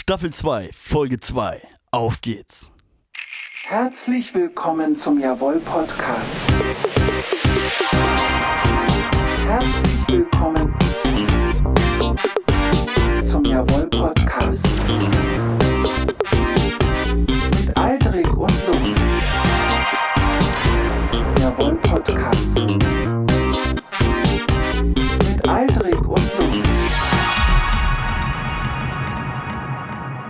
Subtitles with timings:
[0.00, 1.60] Staffel 2, Folge 2.
[1.90, 2.72] Auf geht's.
[3.66, 6.40] Herzlich willkommen zum Jawohl Podcast.
[9.44, 10.72] Herzlich willkommen
[13.24, 14.68] zum Jawohl Podcast.
[17.16, 18.96] Mit Aldrich und Lutz.
[21.40, 22.87] Jawohl Podcast.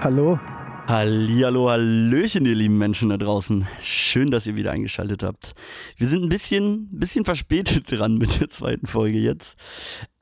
[0.09, 0.41] Hallo.
[0.87, 3.67] Hallihallo, Hallöchen, ihr lieben Menschen da draußen.
[3.83, 5.55] Schön, dass ihr wieder eingeschaltet habt.
[5.99, 9.59] Wir sind ein bisschen, bisschen verspätet dran mit der zweiten Folge jetzt.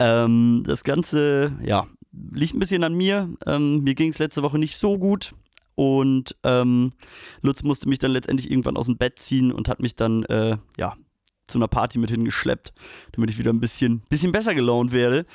[0.01, 1.87] Ähm, das Ganze, ja,
[2.33, 3.33] liegt ein bisschen an mir.
[3.47, 5.35] Ähm, mir ging es letzte Woche nicht so gut.
[5.77, 6.93] Und ähm,
[7.43, 10.57] Lutz musste mich dann letztendlich irgendwann aus dem Bett ziehen und hat mich dann, äh,
[10.77, 10.97] ja,
[11.47, 12.73] zu einer Party mit hingeschleppt,
[13.13, 15.27] damit ich wieder ein bisschen, bisschen besser gelaunt werde.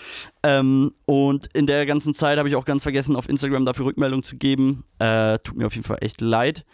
[0.44, 4.24] Ähm, und in der ganzen Zeit habe ich auch ganz vergessen, auf Instagram dafür Rückmeldung
[4.24, 4.84] zu geben.
[5.00, 6.66] Äh, tut mir auf jeden Fall echt leid.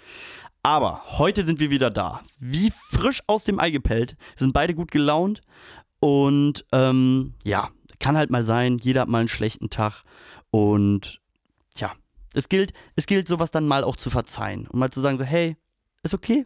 [0.63, 2.21] Aber heute sind wir wieder da.
[2.39, 4.17] Wie frisch aus dem Ei gepellt.
[4.35, 5.41] Wir sind beide gut gelaunt.
[5.99, 10.03] Und ähm, ja, kann halt mal sein, jeder hat mal einen schlechten Tag.
[10.51, 11.21] Und
[11.73, 11.93] tja,
[12.33, 14.67] es gilt, es gilt sowas dann mal auch zu verzeihen.
[14.67, 15.57] Und mal zu sagen, so, hey,
[16.03, 16.45] ist okay.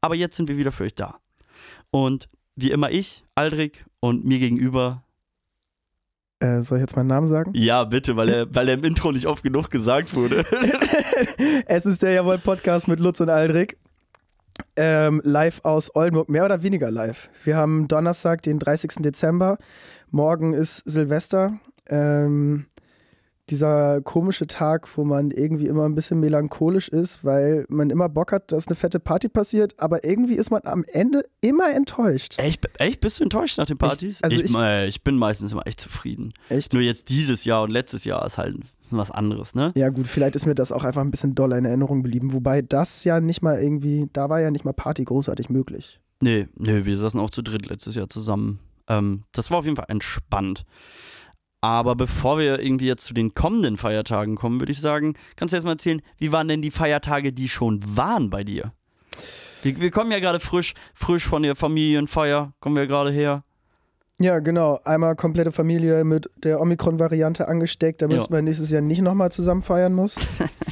[0.00, 1.20] Aber jetzt sind wir wieder für euch da.
[1.90, 5.02] Und wie immer ich, Aldrich, und mir gegenüber.
[6.40, 7.52] Äh, soll ich jetzt meinen Namen sagen?
[7.54, 10.44] Ja, bitte, weil er, weil er im Intro nicht oft genug gesagt wurde.
[11.66, 13.76] es ist der Jawohl Podcast mit Lutz und Aldrich.
[14.76, 17.30] Ähm, live aus Oldenburg, mehr oder weniger live.
[17.44, 19.02] Wir haben Donnerstag, den 30.
[19.02, 19.58] Dezember.
[20.10, 21.58] Morgen ist Silvester.
[21.88, 22.66] Ähm,
[23.50, 28.32] dieser komische Tag, wo man irgendwie immer ein bisschen melancholisch ist, weil man immer Bock
[28.32, 32.34] hat, dass eine fette Party passiert, aber irgendwie ist man am Ende immer enttäuscht.
[32.38, 34.18] Echt, echt bist du enttäuscht nach den Partys?
[34.18, 36.32] Ich- also ich, ich- me- ich bin meistens immer echt zufrieden.
[36.48, 36.72] Echt?
[36.72, 38.56] Nur jetzt dieses Jahr und letztes Jahr ist halt
[38.92, 39.72] was anderes, ne?
[39.76, 42.60] Ja, gut, vielleicht ist mir das auch einfach ein bisschen doller in Erinnerung geblieben, wobei
[42.62, 46.00] das ja nicht mal irgendwie, da war ja nicht mal Party großartig möglich.
[46.20, 48.58] Nee, nee, wir saßen auch zu dritt letztes Jahr zusammen.
[48.88, 50.64] Ähm, das war auf jeden Fall entspannt.
[51.62, 55.56] Aber bevor wir irgendwie jetzt zu den kommenden Feiertagen kommen, würde ich sagen, kannst du
[55.56, 58.72] jetzt mal erzählen, wie waren denn die Feiertage, die schon waren bei dir?
[59.62, 63.44] Wir, wir kommen ja gerade frisch, frisch von der Familienfeier, kommen wir gerade her.
[64.18, 64.80] Ja, genau.
[64.84, 68.26] Einmal komplette Familie mit der Omikron-Variante angesteckt, damit Ja.
[68.30, 70.16] man nächstes Jahr nicht nochmal zusammen feiern muss.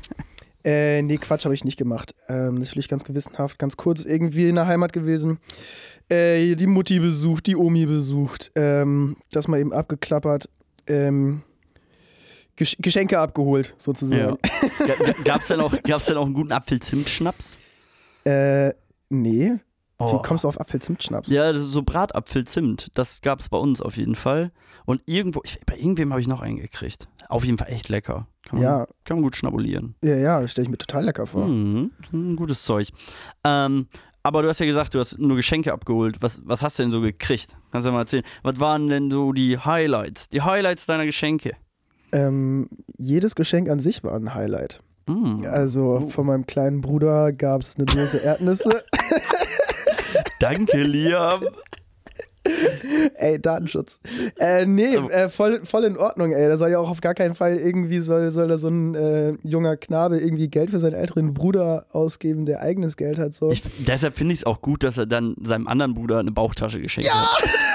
[0.65, 2.15] äh, nee, Quatsch habe ich nicht gemacht.
[2.29, 5.39] Ähm, natürlich ganz gewissenhaft, ganz kurz irgendwie in der Heimat gewesen.
[6.11, 8.51] Äh, die Mutti besucht, die Omi besucht.
[8.55, 10.49] Ähm, das mal eben abgeklappert.
[10.89, 11.43] Ähm,
[12.57, 14.37] Gesch Geschenke abgeholt, sozusagen.
[15.25, 17.59] Gab es denn, auch- gab's denn auch einen guten Apfel-Zimt-Schnaps?
[18.25, 18.73] Äh,
[19.11, 19.53] nee.
[20.01, 20.13] Oh.
[20.19, 21.29] Wie kommst du auf Apfelzimtschnaps?
[21.31, 22.97] Ja, das ist so Bratapfel-Zimt.
[22.97, 24.53] Das gab es bei uns auf jeden Fall.
[24.87, 27.09] Und irgendwo, ich, bei irgendwem habe ich noch einen gekriegt.
[27.29, 28.27] Auf jeden Fall echt lecker.
[28.49, 28.87] Kann man, Ja.
[29.05, 29.97] kann man gut schnabulieren.
[30.03, 31.47] Ja, ja, stelle ich mir total lecker vor.
[31.47, 32.91] Mhm, ein gutes Zeug.
[33.45, 33.89] Ähm,
[34.29, 36.19] aber du hast ja gesagt, du hast nur Geschenke abgeholt.
[36.21, 37.57] Was, was hast du denn so gekriegt?
[37.73, 38.25] Kannst du mal erzählen?
[38.43, 40.29] Was waren denn so die Highlights?
[40.29, 41.53] Die Highlights deiner Geschenke?
[42.13, 44.81] Ähm, jedes Geschenk an sich war ein Highlight.
[45.07, 45.45] Mm.
[45.47, 46.09] Also Oh.
[46.09, 48.83] von meinem kleinen Bruder gab es eine Dose Erdnüsse.
[50.41, 51.45] Danke, Liam.
[53.17, 54.01] ey, Datenschutz.
[54.39, 56.49] Äh, nee, Aber- äh, voll, voll in Ordnung, ey.
[56.49, 59.33] Da soll ja auch auf gar keinen Fall irgendwie, soll, soll da so ein äh,
[59.43, 63.35] junger Knabe irgendwie Geld für seinen älteren Bruder ausgeben, der eigenes Geld hat.
[63.35, 63.51] So.
[63.51, 66.81] Ich, deshalb finde ich es auch gut, dass er dann seinem anderen Bruder eine Bauchtasche
[66.81, 67.29] geschenkt hat.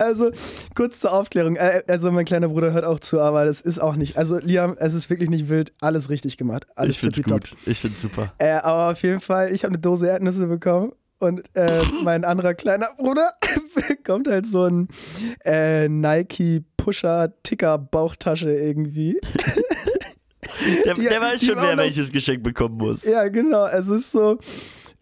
[0.00, 0.30] Also,
[0.74, 1.56] kurz zur Aufklärung.
[1.56, 4.16] Äh, also, mein kleiner Bruder hört auch zu, aber das ist auch nicht.
[4.16, 5.72] Also, Liam, es ist wirklich nicht wild.
[5.80, 6.66] Alles richtig gemacht.
[6.76, 7.40] Alles Ich finde es tippitopp.
[7.50, 7.56] gut.
[7.66, 8.32] Ich finde es super.
[8.38, 12.54] Äh, aber auf jeden Fall, ich habe eine Dose Erdnüsse bekommen und äh, mein anderer
[12.54, 13.32] kleiner Bruder
[13.88, 14.88] bekommt halt so ein
[15.44, 19.18] äh, Nike Pusher Ticker Bauchtasche irgendwie.
[20.84, 23.04] Der, Die- der weiß schon, wer welches Geschenk bekommen muss.
[23.04, 23.66] Ja, genau.
[23.66, 24.38] Es ist so,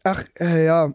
[0.02, 0.92] ach äh, ja,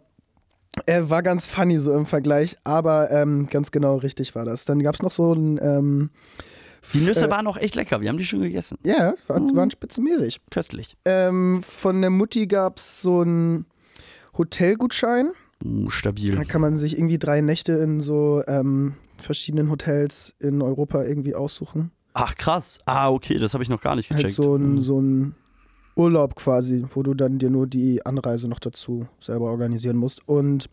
[0.85, 4.65] er war ganz funny so im Vergleich, aber ähm, ganz genau richtig war das.
[4.65, 6.09] Dann gab es noch so ein, ähm,
[6.93, 8.01] Die Nüsse äh, waren auch echt lecker.
[8.01, 8.77] Wir haben die schon gegessen.
[8.83, 9.55] ja, war, Mhm.
[9.55, 10.39] waren spitzenmäßig.
[10.49, 10.95] Köstlich.
[11.05, 13.65] Ähm, von der Mutti gab es so einen
[14.37, 15.31] Hotelgutschein.
[15.63, 16.35] Uh, stabil.
[16.35, 21.35] Da kann man sich irgendwie drei Nächte in so ähm, verschiedenen Hotels in Europa irgendwie
[21.35, 21.91] aussuchen.
[22.13, 22.79] Ach krass.
[22.85, 24.35] Ah, okay, das habe ich noch gar nicht Halt gecheckt.
[24.35, 24.81] so ein, Mhm.
[24.81, 25.35] so ein
[26.01, 30.27] Urlaub quasi, wo du dann dir nur die Anreise noch dazu selber organisieren musst.
[30.27, 30.69] Und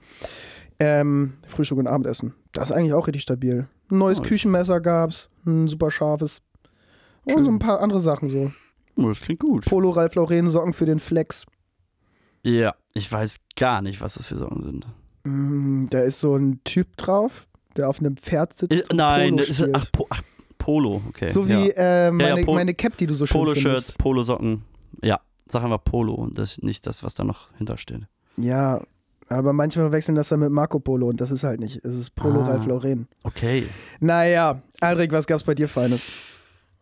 [0.80, 2.34] ähm, Frühstück und Abendessen.
[2.52, 3.68] Das ist eigentlich auch richtig stabil.
[3.90, 4.28] Ein neues Nice.
[4.28, 6.40] Küchenmesser gab's, ein super scharfes.
[7.24, 8.52] Und so ein paar andere Sachen so.
[8.96, 9.64] Oh, das klingt gut.
[9.66, 11.44] Polo Ralph Lauren Socken für den Flex.
[12.42, 14.86] Ja, ich weiß gar nicht, was das für Sorgen sind.
[15.24, 18.72] Mm, Da ist so ein Typ drauf, der auf einem Pferd sitzt.
[18.72, 20.22] Ist, und nein, Polo das ist, ach, po, ach,
[20.58, 21.28] Polo, okay.
[21.28, 22.06] So wie ja.
[22.08, 23.98] äh, meine, ja, Pol- meine Cap, die du so schön Polo-Shirts, findest.
[23.98, 24.62] Polo-Socken.
[25.02, 28.02] Ja, sag einfach Polo und das nicht das, was da noch hintersteht.
[28.36, 28.80] Ja,
[29.28, 31.84] aber manche verwechseln das dann mit Marco Polo und das ist halt nicht.
[31.84, 32.48] Es ist Polo Ah.
[32.48, 33.08] Ralph Lauren.
[33.24, 33.66] Okay.
[34.00, 36.10] Naja, Aldrich, was gab's bei dir Feines?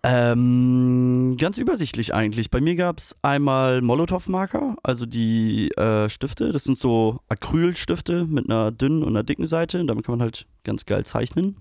[0.03, 2.51] Ähm, ganz übersichtlich eigentlich.
[2.51, 6.53] Bei mir gab es einmal Molotow-Marker, also die äh, Stifte.
[6.53, 9.85] Das sind so Acrylstifte mit einer dünnen und einer dicken Seite.
[9.85, 11.57] Damit kann man halt ganz geil zeichnen.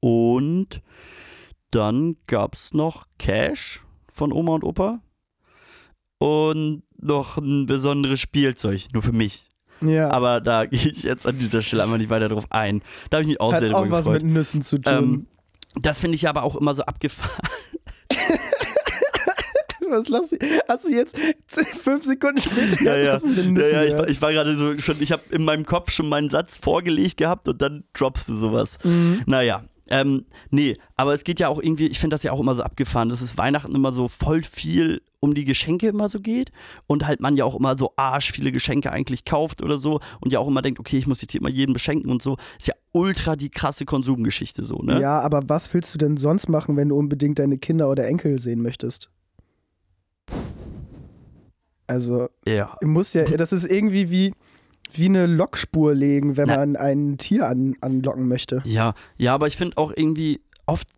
[0.00, 0.80] Und
[1.70, 5.00] dann gab es noch Cash von Oma und Opa.
[6.22, 9.50] Und noch ein besonderes Spielzeug, nur für mich.
[9.80, 12.82] Ja, Aber da gehe ich jetzt an dieser Stelle einmal nicht weiter drauf ein.
[13.10, 14.22] Da habe ich mich auch hat sehr auch was gefreut.
[14.22, 14.94] mit Nüssen zu tun.
[14.94, 15.26] Ähm,
[15.80, 17.30] das finde ich aber auch immer so abgefahren.
[19.88, 20.30] was lass
[20.68, 21.18] Hast du jetzt
[21.82, 23.12] fünf Sekunden später Ja, ja.
[23.12, 24.02] das mit den Ja, Nüssen ja, ich, gehört?
[24.06, 27.18] war- ich war gerade so schon, ich habe in meinem Kopf schon meinen Satz vorgelegt
[27.18, 28.78] gehabt und dann droppst du sowas.
[28.84, 29.22] Mhm.
[29.26, 32.54] Naja, ähm, nee, aber es geht ja auch irgendwie, ich finde das ja auch immer
[32.54, 36.50] so abgefahren, dass es Weihnachten immer so voll viel um die Geschenke immer so geht
[36.86, 40.32] und halt man ja auch immer so arsch viele Geschenke eigentlich kauft oder so und
[40.32, 42.38] ja auch immer denkt, okay, ich muss jetzt hier immer jeden beschenken und so.
[42.58, 44.98] Ist ja ultra die krasse Konsumgeschichte so, ne?
[44.98, 48.38] Ja, aber was willst du denn sonst machen, wenn du unbedingt deine Kinder oder Enkel
[48.38, 49.10] sehen möchtest?
[51.86, 52.78] Also, Ja.
[52.82, 54.32] muss ja, das ist irgendwie wie,
[54.98, 56.56] wie eine Lockspur legen, wenn Na.
[56.56, 58.62] man ein Tier an, anlocken möchte.
[58.64, 60.88] Ja, ja, aber ich finde auch irgendwie, oft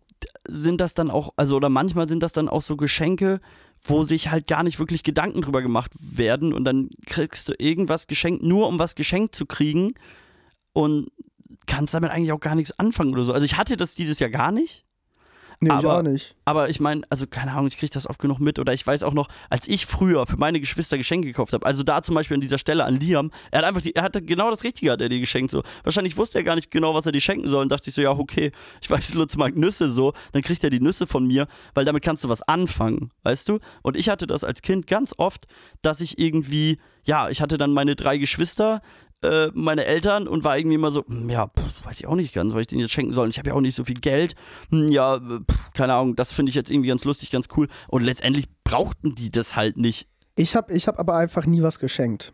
[0.47, 3.41] sind das dann auch, also oder manchmal sind das dann auch so Geschenke,
[3.83, 8.07] wo sich halt gar nicht wirklich Gedanken drüber gemacht werden und dann kriegst du irgendwas
[8.07, 9.93] geschenkt, nur um was geschenkt zu kriegen
[10.73, 11.09] und
[11.67, 13.33] kannst damit eigentlich auch gar nichts anfangen oder so.
[13.33, 14.84] Also ich hatte das dieses Jahr gar nicht.
[15.65, 16.35] Nee, ich Aber- auch nicht.
[16.45, 18.59] Aber ich meine, also keine Ahnung, ich kriege das oft genug mit.
[18.59, 21.81] Oder ich weiß auch noch, als ich früher für meine Geschwister Geschenke gekauft habe, also
[21.81, 24.51] da zum Beispiel an dieser Stelle an Liam, er hat einfach, die, er hatte genau
[24.51, 25.49] das Richtige, hat er dir geschenkt.
[25.51, 25.63] So.
[25.83, 28.01] Wahrscheinlich wusste er gar nicht genau, was er dir schenken soll und dachte sich so,
[28.01, 28.51] ja, okay,
[28.81, 32.03] ich weiß, Lutz mag Nüsse so, dann kriegt er die Nüsse von mir, weil damit
[32.03, 33.59] kannst du was anfangen, weißt du?
[33.81, 35.45] Und ich hatte das als Kind ganz oft,
[35.81, 38.81] dass ich irgendwie, ja, ich hatte dann meine drei Geschwister,
[39.23, 42.33] äh, meine Eltern und war irgendwie immer so, hm, ja, pff, weiß ich auch nicht
[42.33, 43.25] ganz, was ich denen jetzt schenken soll.
[43.25, 44.35] Und Ich habe ja auch nicht so viel Geld.
[44.71, 45.19] Hm, ja, äh,
[45.49, 47.67] pff, keine Ahnung, das finde ich jetzt irgendwie ganz lustig, ganz cool.
[47.87, 50.07] Und letztendlich brauchten die das halt nicht.
[50.35, 52.33] Ich habe ich hab aber einfach nie was geschenkt.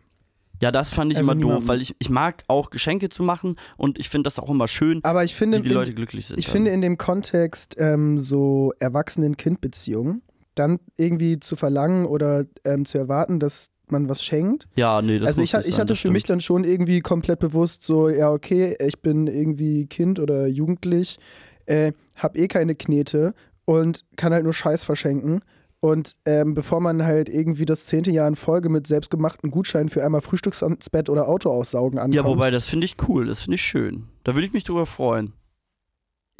[0.60, 1.68] Ja, das fand ich Also immer doof, niemandem.
[1.68, 5.00] weil ich, ich mag auch Geschenke zu machen und ich finde das auch immer schön,
[5.02, 6.38] Aber ich finde, wie die in- Leute glücklich sind.
[6.38, 6.52] ich dann.
[6.52, 10.22] finde in dem Kontext ähm, so Erwachsenen-Kind-Beziehungen,
[10.54, 14.68] dann irgendwie zu verlangen oder ähm, zu erwarten, dass man was schenkt.
[14.76, 18.08] ja, nee, das also ich, ich hatte für mich dann schon irgendwie komplett bewusst so,
[18.08, 21.18] ja okay, ich bin irgendwie Kind oder Jugendlich,
[21.66, 23.34] äh, hab eh keine Knete
[23.64, 25.42] und kann halt nur Scheiß verschenken.
[25.80, 30.04] Und ähm, bevor man halt irgendwie das zehnte Jahr in Folge mit selbstgemachten Gutscheinen für
[30.04, 32.14] einmal Frühstücksbett oder Auto aussaugen ankommt.
[32.14, 34.04] Ja, wobei, das finde ich cool, das finde ich schön.
[34.22, 35.32] Da würde ich mich drüber freuen.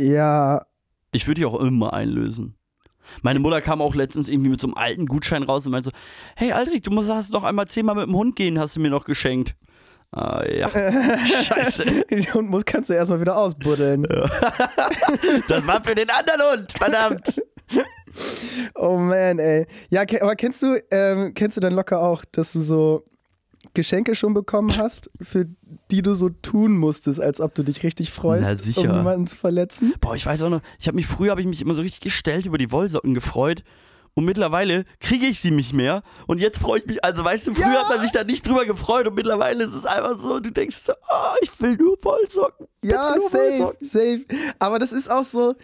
[0.01, 0.65] Ja,
[1.11, 2.55] Ich würde die auch immer einlösen.
[3.23, 5.97] Meine Mutter kam auch letztens irgendwie mit so einem alten Gutschein raus und meinte so,
[6.37, 8.91] hey Aldrich, du musst hast noch einmal zehnmal mit dem Hund gehen, hast du mir
[8.91, 9.55] noch geschenkt.
[10.15, 10.69] Ah ja,
[11.43, 12.05] scheiße.
[12.11, 14.07] den Hund muss, kannst du erstmal wieder ausbuddeln.
[15.49, 17.41] Das war für den anderen Hund, verdammt.
[18.75, 19.67] Oh man, ey.
[19.89, 23.05] Ja, aber kennst du, ähm, kennst du dann locker auch, dass du so
[23.75, 25.47] Geschenke schon bekommen hast, für
[25.91, 29.95] die du so tun musstest, als ob du dich richtig freust, um niemanden zu verletzen?
[30.01, 32.01] Boah, ich weiß auch noch, ich habe mich früher habe ich mich immer so richtig
[32.01, 33.63] gestellt über die Wollsocken gefreut.
[34.15, 36.03] Und mittlerweile kriege ich sie nicht mehr.
[36.27, 37.83] Und jetzt freue ich mich, also weißt du, früher Ja.
[37.85, 40.77] hat man sich da nicht drüber gefreut und mittlerweile ist es einfach so, du denkst
[40.77, 42.67] so, oh, ich will nur Wollsocken.
[42.85, 43.87] Ja, nur safe, Wollsocken.
[43.87, 44.25] safe.
[44.59, 45.55] Aber das ist auch so,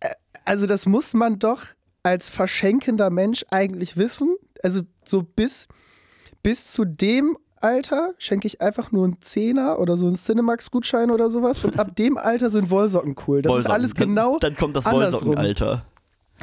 [0.00, 0.10] äh,
[0.44, 1.62] also das muss man doch
[2.02, 4.36] als verschenkender Mensch eigentlich wissen.
[4.62, 5.66] Also so bis,
[6.42, 11.30] bis zu dem Alter schenke ich einfach nur einen Zehner oder so einen Cinemax-Gutschein oder
[11.30, 11.62] sowas.
[11.64, 13.42] Und ab dem Alter sind Wollsocken cool.
[13.42, 13.70] Das Wollsocken.
[13.70, 14.86] ist alles genau Dann, dann kommt das.
[14.86, 15.84] Wollsockenalter.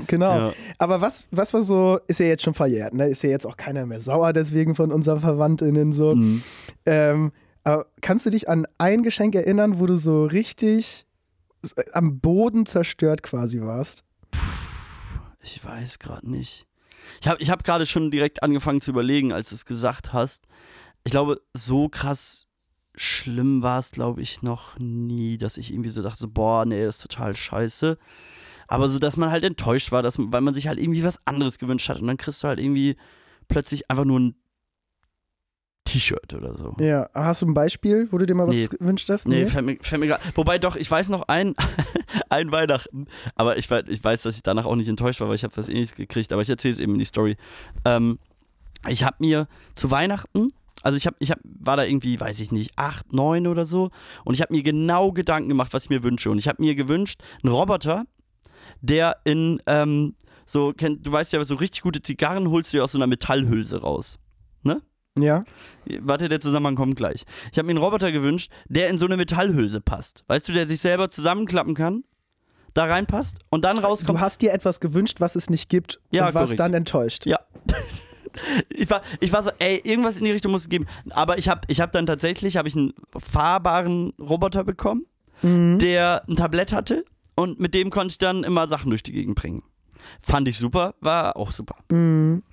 [0.05, 0.37] Genau.
[0.49, 0.53] Ja.
[0.77, 3.07] Aber was, was war so, ist ja jetzt schon verjährt, ne?
[3.07, 6.13] Ist ja jetzt auch keiner mehr sauer deswegen von unseren Verwandtinnen so.
[6.13, 6.43] Mhm.
[6.85, 7.31] Ähm,
[7.63, 11.05] aber kannst du dich an ein Geschenk erinnern, wo du so richtig
[11.93, 14.03] am Boden zerstört quasi warst?
[15.41, 16.67] Ich weiß gerade nicht.
[17.21, 20.47] Ich habe ich hab gerade schon direkt angefangen zu überlegen, als du es gesagt hast.
[21.03, 22.45] Ich glaube, so krass
[22.95, 26.83] schlimm war es, glaube ich, noch nie, dass ich irgendwie so dachte, so, boah, nee,
[26.83, 27.97] das ist total scheiße.
[28.67, 31.57] Aber so, dass man halt enttäuscht war, dass, weil man sich halt irgendwie was anderes
[31.59, 31.99] gewünscht hat.
[32.01, 32.97] Und dann kriegst du halt irgendwie
[33.47, 34.35] plötzlich einfach nur ein
[35.85, 36.75] T-Shirt oder so.
[36.79, 38.67] Ja, hast du ein Beispiel, wo du dir mal was Nee.
[38.67, 39.27] gewünscht hast?
[39.27, 41.55] Nee, fällt mir, fällt mir grad, Wobei doch, ich weiß noch ein,
[42.29, 45.43] ein Weihnachten, aber ich, ich weiß, dass ich danach auch nicht enttäuscht war, weil ich
[45.43, 47.37] habe was ähnliches gekriegt, aber ich erzähle es eben in die Story.
[47.85, 48.19] Ähm,
[48.87, 50.49] ich habe mir zu Weihnachten,
[50.83, 53.89] also ich, hab, ich hab, war da irgendwie, weiß ich nicht, acht, neun oder so
[54.23, 56.75] und ich habe mir genau Gedanken gemacht, was ich mir wünsche und ich habe mir
[56.75, 58.05] gewünscht, einen Roboter,
[58.81, 62.83] der in ähm, so, kennt, du weißt ja, so richtig gute Zigarren holst du ja
[62.83, 64.17] aus so einer Metallhülse raus.
[65.21, 65.43] Ja.
[66.01, 67.23] Warte, der Zusammenhang kommt gleich.
[67.51, 70.23] Ich habe mir einen Roboter gewünscht, der in so eine Metallhülse passt.
[70.27, 72.03] Weißt du, der sich selber zusammenklappen kann,
[72.73, 74.19] da reinpasst und dann rauskommt.
[74.19, 76.59] Du hast dir etwas gewünscht, was es nicht gibt Ja, und warst korrekt.
[76.59, 77.25] dann enttäuscht.
[77.25, 77.39] Ja.
[78.69, 80.85] Ich war, ich war so, ey, irgendwas in die Richtung muss es geben.
[81.09, 85.05] Aber ich habe ich hab dann tatsächlich hab ich einen fahrbaren Roboter bekommen,
[85.41, 85.79] Mhm.
[85.79, 87.03] der ein Tablett hatte
[87.35, 89.63] und mit dem konnte ich dann immer Sachen durch die Gegend bringen.
[90.21, 91.75] Fand ich super, war auch super.
[91.89, 92.43] Mhm.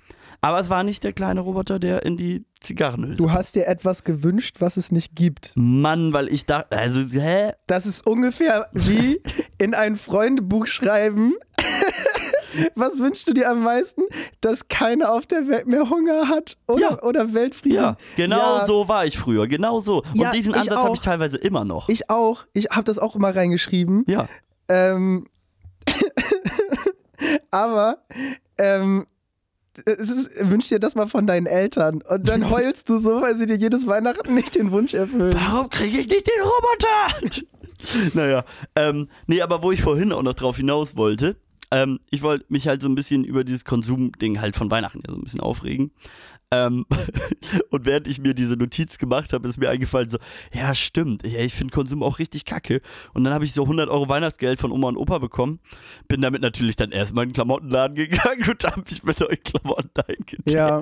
[0.41, 3.15] Aber es war nicht der kleine Roboter, der in die Zigarrenhülse.
[3.17, 5.53] Du hast dir etwas gewünscht, was es nicht gibt.
[5.55, 7.53] Mann, weil ich dachte, also, hä?
[7.67, 9.21] Das ist ungefähr wie
[9.57, 11.33] in ein Freundebuch schreiben.
[12.75, 14.03] Was wünschst du dir am meisten?
[14.39, 17.03] Dass keiner auf der Welt mehr Hunger hat oder, Ja.
[17.03, 17.75] oder Weltfrieden?
[17.77, 20.03] Ja, genau Ja, so war ich früher, genau so.
[20.03, 21.89] Und Ja, diesen Ansatz habe ich teilweise immer noch.
[21.89, 22.45] Ich auch.
[22.53, 24.05] Ich habe das auch immer reingeschrieben.
[24.07, 24.29] ja.
[24.69, 25.27] Ähm,
[27.51, 27.97] aber
[28.57, 29.05] ähm,
[29.79, 33.45] ist, wünsch dir das mal von deinen Eltern und dann heulst du so, weil sie
[33.45, 35.33] dir jedes Weihnachten nicht den Wunsch erfüllen.
[35.33, 37.45] Warum kriege ich nicht den Roboter?
[38.13, 41.35] naja, ähm, nee, aber wo ich vorhin auch noch drauf hinaus wollte,
[41.71, 45.11] ähm, ich wollte mich halt so ein bisschen über dieses Konsumding halt von Weihnachten ja
[45.11, 45.91] so ein bisschen aufregen.
[46.51, 46.85] Ähm,
[47.69, 50.17] und während ich mir diese Notiz gemacht habe, ist mir eingefallen so,
[50.53, 52.81] ja stimmt, ja, ich finde Konsum auch richtig kacke.
[53.13, 55.59] Und dann habe ich so 100 Euro Weihnachtsgeld von Oma und Opa bekommen,
[56.07, 60.01] bin damit natürlich dann erstmal in den Klamottenladen gegangen und habe mich mit neuen Klamotten
[60.07, 60.51] eingedeckt.
[60.51, 60.81] Ja.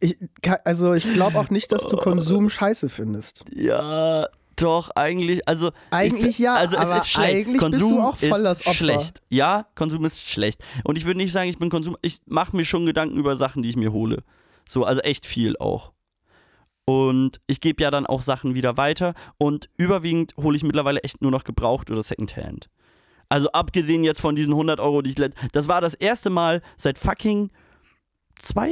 [0.00, 0.16] Ich,
[0.64, 3.44] also ich glaube auch nicht, dass du Konsum scheiße findest.
[3.54, 5.70] Ja, doch, eigentlich, also.
[5.90, 7.30] Eigentlich ich, ja, also es aber ist schlecht.
[7.30, 8.74] eigentlich bist Konsum du auch voll das Opfer.
[8.74, 9.22] schlecht.
[9.28, 10.62] Ja, Konsum ist schlecht.
[10.84, 11.96] Und ich würde nicht sagen, ich bin Konsum.
[12.02, 14.22] Ich mache mir schon Gedanken über Sachen, die ich mir hole.
[14.70, 15.90] So, also echt viel auch.
[16.84, 19.14] Und ich gebe ja dann auch Sachen wieder weiter.
[19.36, 22.70] Und überwiegend hole ich mittlerweile echt nur noch gebraucht oder Secondhand.
[23.28, 25.38] Also abgesehen jetzt von diesen 100 Euro, die ich letzt.
[25.50, 27.50] Das war das erste Mal seit fucking
[28.36, 28.70] zwei,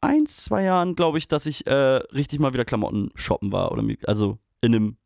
[0.00, 3.72] eins, zwei Jahren, glaube ich, dass ich äh, richtig mal wieder Klamotten shoppen war.
[3.72, 4.96] Oder also in einem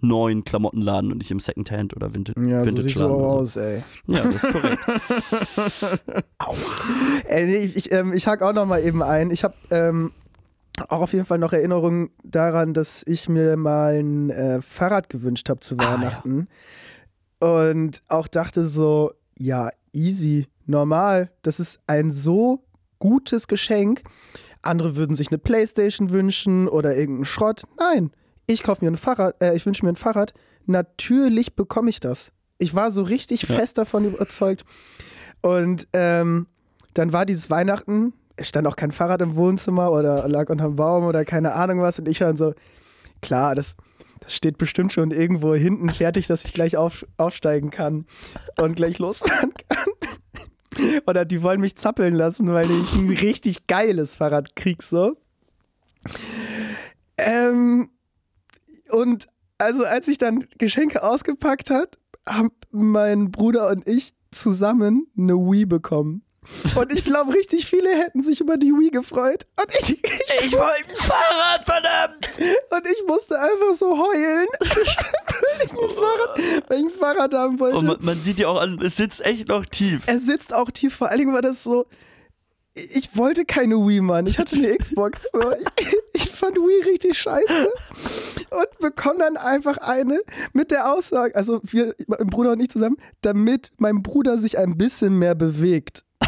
[0.00, 2.40] neuen Klamottenladen und nicht im Secondhand oder Vintage.
[2.48, 3.82] Ja, so Vintage siehst du auch aus, ey.
[4.06, 4.14] so.
[4.14, 4.80] Ja, das ist korrekt.
[7.26, 9.30] Ey, nee, ich, ich, ähm, ich hake auch noch mal eben ein.
[9.30, 10.12] Ich habe ähm,
[10.88, 15.48] auch auf jeden Fall noch Erinnerungen daran, dass ich mir mal ein äh, Fahrrad gewünscht
[15.48, 15.92] habe zu Ah, ja.
[15.92, 16.48] Weihnachten.
[17.40, 21.30] Und auch dachte so, ja, easy, normal.
[21.42, 22.58] Das ist ein so
[22.98, 24.02] gutes Geschenk.
[24.62, 27.62] Andere würden sich eine Playstation wünschen oder irgendeinen Schrott.
[27.78, 28.10] Nein,
[28.52, 30.32] ich kaufe mir ein Fahrrad, äh, ich wünsche mir ein Fahrrad.
[30.66, 32.32] Natürlich bekomme ich das.
[32.58, 33.56] Ich war so richtig Ja.
[33.56, 34.64] fest davon überzeugt.
[35.42, 36.46] Und ähm,
[36.94, 41.04] dann war dieses Weihnachten, es stand auch kein Fahrrad im Wohnzimmer oder lag unterm Baum
[41.04, 41.98] oder keine Ahnung was.
[41.98, 42.54] Und ich dann so,
[43.22, 43.76] klar, das,
[44.20, 48.06] das steht bestimmt schon irgendwo hinten fertig, dass ich gleich auf, aufsteigen kann
[48.60, 49.86] und gleich losfahren kann.
[51.06, 55.16] Oder die wollen mich zappeln lassen, weil ich ein richtig geiles Fahrrad krieg, so.
[57.18, 57.90] Ähm,
[58.92, 59.26] und
[59.58, 65.66] also als ich dann Geschenke ausgepackt hat, haben mein Bruder und ich zusammen eine Wii
[65.66, 66.24] bekommen.
[66.74, 69.46] Und ich glaube, richtig viele hätten sich über die Wii gefreut.
[69.60, 72.28] Und ich, ich, ich wollte ein Fahrrad, verdammt!
[72.70, 77.60] und ich musste einfach so heulen, weil, ich ein Fahrrad, weil ich ein Fahrrad haben
[77.60, 77.76] wollte.
[77.76, 80.02] Und man, man sieht ja auch an, es sitzt echt noch tief.
[80.06, 80.96] er sitzt auch tief.
[80.96, 81.86] Vor allen Dingen war das so.
[82.74, 84.26] Ich wollte keine Wii, Mann.
[84.26, 85.28] Ich hatte eine Xbox.
[85.32, 85.40] So.
[85.78, 87.72] Ich, ich fand Wii richtig scheiße.
[88.50, 90.20] Und bekomme dann einfach eine
[90.52, 94.76] mit der Aussage, also wir, mein Bruder und ich zusammen, damit mein Bruder sich ein
[94.76, 96.04] bisschen mehr bewegt.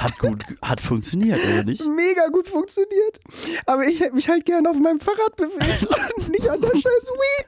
[0.00, 1.84] Hat gut, hat funktioniert, oder nicht?
[1.84, 3.20] Mega gut funktioniert.
[3.66, 7.10] Aber ich hätte mich halt gerne auf meinem Fahrrad bewegt und nicht an der scheiß
[7.10, 7.44] Wii.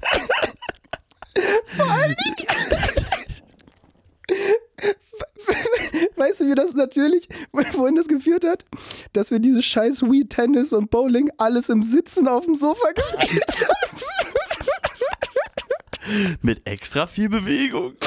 [1.76, 3.01] Vor allen Dingen.
[6.16, 8.64] Weißt du, wie das natürlich, wohin das geführt hat?
[9.12, 13.60] Dass wir dieses scheiß Wii, Tennis und Bowling alles im Sitzen auf dem Sofa gespielt
[13.60, 14.00] haben.
[16.42, 17.94] Mit extra viel Bewegung.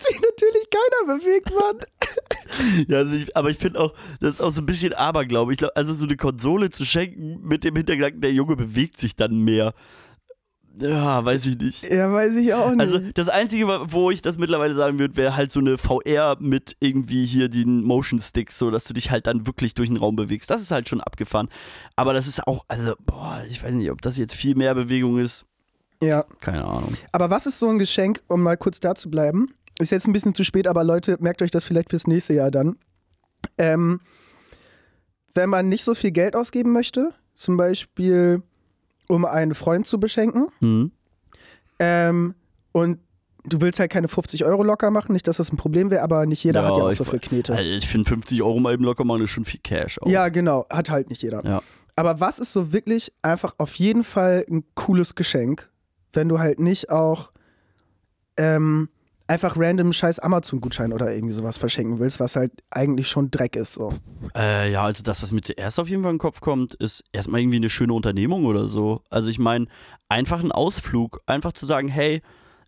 [0.00, 2.86] hat sich natürlich keiner bewegt, Mann.
[2.88, 5.52] Ja, also ich, aber ich finde auch, das ist auch so ein bisschen Aberglaube.
[5.52, 9.16] Ich glaube, also so eine Konsole zu schenken mit dem Hintergedanken, der Junge bewegt sich
[9.16, 9.74] dann mehr.
[10.78, 11.82] Ja, weiß ich nicht.
[11.90, 12.80] Ja, weiß ich auch nicht.
[12.80, 16.76] Also das Einzige, wo ich das mittlerweile sagen würde, wäre halt so eine VR mit
[16.80, 20.16] irgendwie hier den Motion Sticks, so dass du dich halt dann wirklich durch den Raum
[20.16, 20.48] bewegst.
[20.50, 21.48] Das ist halt schon abgefahren.
[21.96, 25.18] Aber das ist auch, also, boah, ich weiß nicht, ob das jetzt viel mehr Bewegung
[25.18, 25.44] ist.
[26.02, 26.24] ja.
[26.40, 26.94] Keine Ahnung.
[27.12, 29.52] Aber was ist so ein Geschenk, um mal kurz da zu bleiben?
[29.78, 32.50] Ist jetzt ein bisschen zu spät, aber Leute, merkt euch das vielleicht fürs nächste Jahr
[32.50, 32.76] dann.
[33.58, 34.00] Ähm,
[35.34, 38.42] wenn man nicht so viel Geld ausgeben möchte, zum Beispiel
[39.10, 40.90] um einen Freund zu beschenken, Hm?
[41.78, 42.34] ähm,
[42.72, 42.98] und
[43.44, 46.26] du willst halt keine 50 Euro locker machen, nicht, dass das ein Problem wäre, aber
[46.26, 47.54] nicht jeder Ja, hat ja auch so viel Knete.
[47.54, 49.98] Also ich finde 50 Euro mal eben locker machen ist schon viel Cash.
[50.00, 50.06] Auch.
[50.08, 51.44] Ja, genau, hat halt nicht jeder.
[51.44, 51.62] Ja.
[51.96, 55.70] Aber was ist so wirklich einfach auf jeden Fall ein cooles Geschenk,
[56.12, 57.30] wenn du halt nicht auch
[58.36, 58.88] ähm,
[59.30, 63.74] einfach random scheiß Amazon-Gutschein oder irgendwie sowas verschenken willst, was halt eigentlich schon Dreck ist.
[63.74, 63.94] So.
[64.36, 67.04] Äh, ja, also das, was mir zuerst auf jeden Fall in den Kopf kommt, ist
[67.12, 69.02] erstmal irgendwie eine schöne Unternehmung oder so.
[69.08, 69.66] Also ich meine,
[70.08, 72.22] einfach ein Ausflug, einfach zu sagen, hey,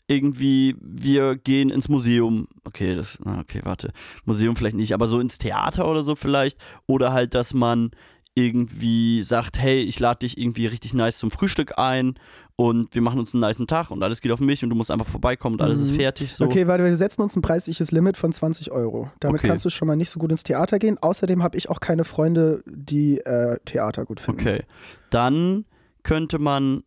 [0.07, 2.47] irgendwie, wir gehen ins Museum.
[2.65, 3.93] Okay, das, okay, warte.
[4.25, 6.59] Museum vielleicht nicht, aber so ins Theater oder so vielleicht.
[6.87, 7.91] Oder halt, dass man
[8.35, 12.15] irgendwie sagt, hey, ich lade dich irgendwie richtig nice zum Frühstück ein
[12.57, 14.91] und wir machen uns einen niceen Tag und alles geht auf mich und du musst
[14.91, 15.97] einfach vorbeikommen und alles ist Mhm.
[15.97, 16.33] fertig.
[16.33, 16.45] So.
[16.47, 19.11] Okay, weil wir setzen uns ein preisliches Limit von 20 Euro.
[19.21, 19.49] Damit Okay.
[19.49, 20.99] kannst du schon mal nicht so gut ins Theater gehen.
[21.01, 24.41] Außerdem habe ich auch keine Freunde, die äh, Theater gut finden.
[24.41, 24.63] Okay.
[25.11, 25.65] Dann
[26.03, 26.83] könnte man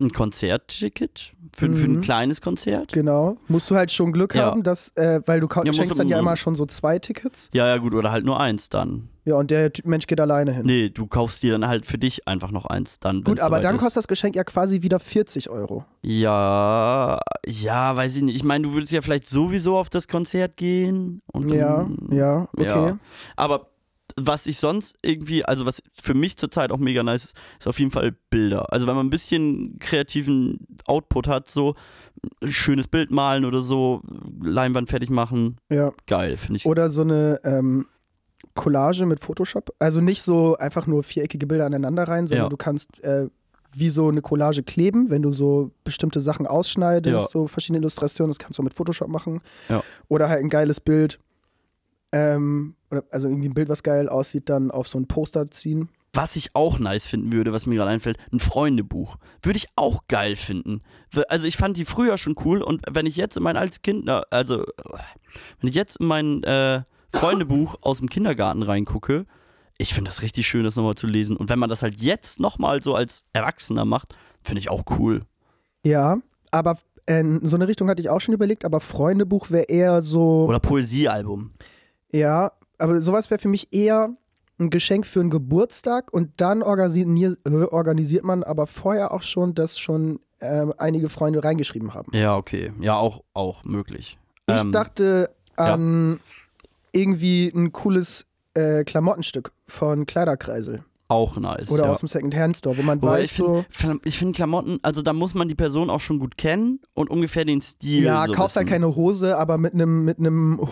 [0.00, 2.00] ein Konzertticket für, für ein Mhm.
[2.00, 2.92] kleines Konzert.
[2.92, 3.36] Genau.
[3.48, 4.46] Musst du halt schon Glück Ja.
[4.46, 7.48] haben, dass, äh, weil du Ja, schenkst dann ja immer schon so zwei Tickets.
[7.52, 9.08] Ja, ja, gut, oder halt nur eins dann.
[9.26, 10.66] Ja, und der Mensch geht alleine hin.
[10.66, 12.98] Nee, du kaufst dir dann halt für dich einfach noch eins.
[13.00, 13.80] Dann, Gut, aber dann ist.
[13.80, 15.84] kostet das Geschenk ja quasi wieder 40 Euro.
[16.02, 18.36] Ja, ja, weiß ich nicht.
[18.36, 21.22] Ich meine, du würdest ja vielleicht sowieso auf das Konzert gehen.
[21.32, 22.66] Und Ja, dann, ja, okay.
[22.88, 22.98] Ja.
[23.36, 23.68] Aber
[24.16, 27.78] was ich sonst irgendwie, also was für mich zurzeit auch mega nice ist, ist auf
[27.78, 28.72] jeden Fall Bilder.
[28.72, 31.74] Also wenn man ein bisschen kreativen Output hat, so
[32.48, 34.02] schönes Bild malen oder so,
[34.42, 35.92] Leinwand fertig machen, Ja.
[36.06, 36.66] geil, finde ich.
[36.66, 37.86] Oder so eine ähm,
[38.54, 39.74] Collage mit Photoshop.
[39.78, 42.50] Also nicht so einfach nur viereckige Bilder aneinander rein, sondern Ja.
[42.50, 43.28] du kannst äh,
[43.76, 47.26] wie so eine Collage kleben, wenn du so bestimmte Sachen ausschneidest, Ja.
[47.28, 49.40] so verschiedene Illustrationen, das kannst du mit Photoshop machen.
[49.68, 49.82] Ja.
[50.08, 51.18] Oder halt ein geiles Bild,
[52.14, 55.88] ähm, oder, also irgendwie ein Bild, was geil aussieht, dann auf so ein Poster ziehen.
[56.12, 59.16] Was ich auch nice finden würde, was mir gerade einfällt, ein Freundebuch.
[59.42, 60.82] Würde ich auch geil finden.
[61.28, 64.08] Also ich fand die früher schon cool und wenn ich jetzt in mein altes Kind,
[64.08, 64.98] also äh,
[65.60, 69.26] wenn ich jetzt in mein äh, Freundebuch aus dem Kindergarten reingucke,
[69.76, 71.36] ich finde das richtig schön, das nochmal zu lesen.
[71.36, 75.22] Und wenn man das halt jetzt nochmal so als Erwachsener macht, finde ich auch cool.
[75.84, 76.18] Ja,
[76.52, 80.46] aber in so eine Richtung hatte ich auch schon überlegt, aber Freundebuch wäre eher so.
[80.46, 81.50] Oder Poesiealbum.
[82.14, 84.10] Ja, aber sowas wäre für mich eher
[84.60, 89.54] ein Geschenk für einen Geburtstag und dann organisier, äh, organisiert man aber vorher auch schon,
[89.54, 92.16] dass schon ähm, einige Freunde reingeschrieben haben.
[92.16, 92.72] Ja, okay.
[92.80, 94.16] Ja, auch, auch möglich.
[94.46, 96.20] Ich Ähm, dachte an
[96.92, 101.70] irgendwie ein cooles äh, Klamottenstück von Kleiderkreisel Auch nice.
[101.70, 101.90] oder ja.
[101.90, 105.12] aus dem Second-Hand-Store, wo man Wobei weiß ich so, finde, ich finde Klamotten, also da
[105.12, 108.04] muss man die Person auch schon gut kennen und ungefähr den Stil.
[108.04, 110.18] ja, so kaufst halt keine Hose, aber mit einem mit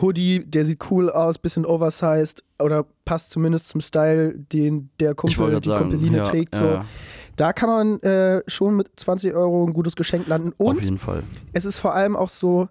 [0.00, 5.60] Hoodie, der sieht cool aus, bisschen oversized oder passt zumindest zum Style, den der Kumpel,
[5.60, 6.54] die sagen, Kumpeline ja, trägt.
[6.54, 6.64] So.
[6.64, 6.84] ja,
[7.36, 10.54] Da kann man äh, schon mit 20 Euro ein gutes Geschenk landen.
[10.58, 11.22] auf Und jeden Fall.
[11.52, 12.68] es ist vor allem auch so,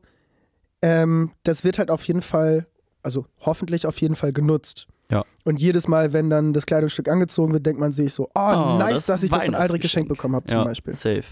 [0.82, 2.66] ähm, das wird halt auf jeden Fall,
[3.04, 4.88] also hoffentlich auf jeden Fall genutzt.
[5.12, 5.24] Ja.
[5.44, 8.78] Und jedes Mal, wenn dann das Kleidungsstück angezogen wird, denkt man sich so, oh, Oh,
[8.80, 10.94] nice, das dass ich das von Aldrich geschenkt bekommen habe, zum ja, Beispiel.
[10.94, 11.24] safe.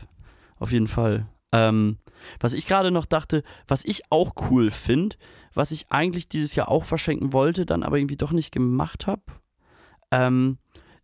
[0.60, 1.26] Auf jeden Fall.
[1.52, 1.98] Ähm,
[2.40, 5.16] was ich gerade noch dachte, was ich auch cool finde,
[5.54, 9.22] was ich eigentlich dieses Jahr auch verschenken wollte, dann aber irgendwie doch nicht gemacht habe.
[10.12, 10.58] Ähm,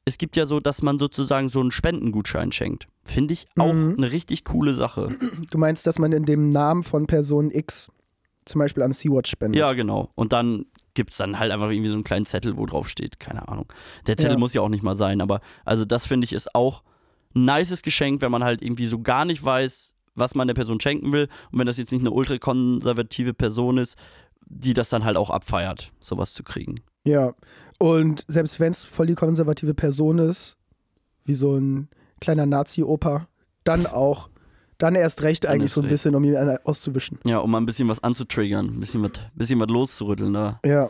[0.03, 2.87] es gibt ja so, dass man sozusagen so einen Spendengutschein schenkt.
[3.03, 3.95] Finde ich auch Mhm.
[3.97, 5.07] eine richtig coole Sache.
[5.49, 7.91] Du meinst, dass man in dem Namen von Person X
[8.45, 9.57] zum Beispiel an Sea-Watch spendet?
[9.59, 10.11] Ja, genau.
[10.13, 13.19] Und dann gibt es dann halt einfach irgendwie so einen kleinen Zettel, wo drauf steht,
[13.19, 13.71] keine Ahnung.
[14.07, 14.39] Der Zettel Ja.
[14.39, 16.83] muss ja auch nicht mal sein, aber also das finde ich ist auch
[17.35, 20.79] ein nices Geschenk, wenn man halt irgendwie so gar nicht weiß, was man der Person
[20.79, 21.27] schenken will.
[21.51, 23.97] Und wenn das jetzt nicht eine ultrakonservative Person ist,
[24.47, 26.81] die das dann halt auch abfeiert, sowas zu kriegen.
[27.05, 27.33] Ja.
[27.77, 30.55] Und selbst wenn es voll die konservative Person ist,
[31.25, 31.89] wie so ein
[32.21, 33.27] kleiner Nazi-Opa,
[33.65, 34.29] dann auch,
[34.77, 35.93] dann erst recht eigentlich so ein recht.
[35.93, 37.19] bisschen, um ihn auszuwischen.
[37.25, 40.59] Ja, um mal ein bisschen was anzutriggern, ein bisschen was, bisschen was loszurütteln da.
[40.65, 40.89] Ja.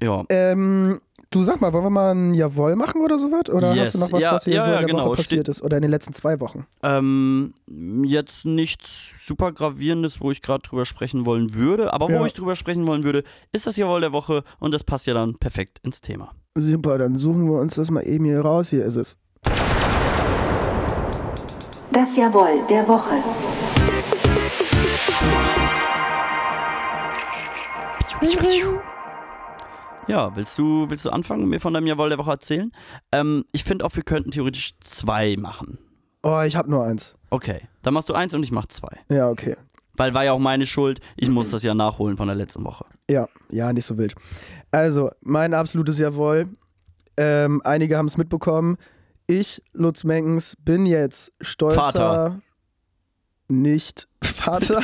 [0.00, 0.24] Ja.
[0.28, 3.48] Ähm, du sag mal, wollen wir mal ein Jawohl machen oder sowas?
[3.50, 3.86] Oder Yes.
[3.86, 5.04] hast du noch was, Ja, was dir ja, so in ja, der genau.
[5.06, 6.66] Woche passiert ist oder in den letzten zwei Wochen?
[6.82, 7.54] Ähm,
[8.04, 12.26] jetzt nichts super gravierendes, wo ich gerade drüber sprechen wollen würde, aber wo Ja.
[12.26, 15.36] ich drüber sprechen wollen würde, ist das Jawohl der Woche und das passt ja dann
[15.38, 16.32] perfekt ins Thema.
[16.56, 18.68] Super, dann suchen wir uns das mal eben hier raus.
[18.70, 19.16] Hier ist es.
[21.92, 23.16] Das Jawohl der Woche.
[30.08, 32.72] Ja, willst du, willst du anfangen und mir von deinem Jawohl der Woche erzählen?
[33.12, 35.78] Ähm, ich finde auch, wir könnten theoretisch zwei machen.
[36.22, 37.14] Oh, ich habe nur eins.
[37.28, 38.98] Okay, dann machst du eins und ich mach zwei.
[39.10, 39.56] Ja, okay.
[39.94, 42.86] Weil war ja auch meine Schuld, ich muss das ja nachholen von der letzten Woche.
[43.10, 44.14] Ja, ja, nicht so wild.
[44.70, 46.48] Also, mein absolutes Jawohl.
[47.18, 48.78] Ähm, einige haben es mitbekommen.
[49.26, 52.40] Ich, Lutz Menkens, bin jetzt stolzer Vater.
[53.48, 54.82] nicht Vater.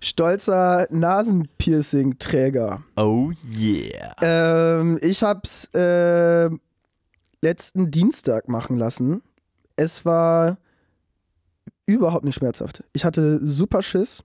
[0.00, 2.82] stolzer Nasenpiercing-Träger.
[2.96, 4.14] Oh yeah.
[4.22, 6.48] Ähm, ich hab's äh,
[7.42, 9.22] letzten Dienstag machen lassen.
[9.76, 10.58] Es war
[11.86, 12.84] überhaupt nicht schmerzhaft.
[12.92, 14.22] Ich hatte super Schiss,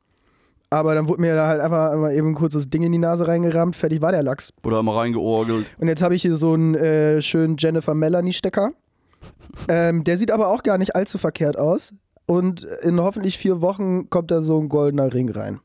[0.70, 3.28] aber dann wurde mir da halt einfach mal eben ein kurzes Ding in die Nase
[3.28, 4.54] reingerammt, fertig war der Lachs.
[4.64, 5.66] Oder mal reingeorgelt.
[5.80, 8.72] Und jetzt habe ich hier so einen äh, schönen Jennifer Melanie-Stecker.
[9.68, 11.94] Ähm, der sieht aber auch gar nicht allzu verkehrt aus.
[12.28, 15.60] Und in hoffentlich vier Wochen kommt da so ein goldener Ring rein.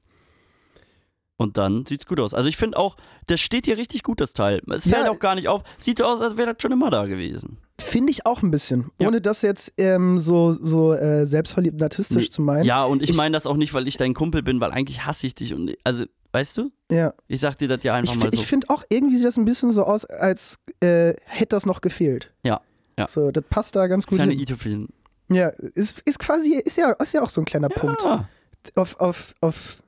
[1.36, 2.34] Und dann sieht's gut aus.
[2.34, 2.96] Also ich finde auch,
[3.26, 4.60] das steht hier richtig gut, das Teil.
[4.70, 4.96] Es Ja.
[4.98, 5.62] fällt auch gar nicht auf.
[5.78, 7.56] Sieht so aus, als wäre das schon immer da gewesen.
[7.80, 8.90] Finde ich auch ein bisschen.
[9.00, 9.08] Ja.
[9.08, 12.30] Ohne das jetzt ähm, so, so äh, selbstverliebt narzisstisch Nee.
[12.30, 12.64] zu meinen.
[12.66, 15.06] Ja, und ich Ich- meine das auch nicht, weil ich dein Kumpel bin, weil eigentlich
[15.06, 15.54] hasse ich dich.
[15.54, 16.72] Und also, weißt du?
[16.92, 17.14] ja.
[17.26, 18.34] Ich sag dir das ja einfach Ich, mal so.
[18.38, 21.80] ich finde auch, irgendwie sieht das ein bisschen so aus, als äh, hätte das noch
[21.80, 22.34] gefehlt.
[22.44, 22.60] Ja,
[23.00, 23.08] ja.
[23.08, 24.34] So, das passt da ganz gut Kleine.
[24.34, 24.88] Itopin.
[25.28, 28.02] Ja, ist, ist quasi, ist ja, ist ja auch so ein kleiner Punkt.
[28.02, 28.28] Ja.
[28.74, 29.82] Auf, auf, auf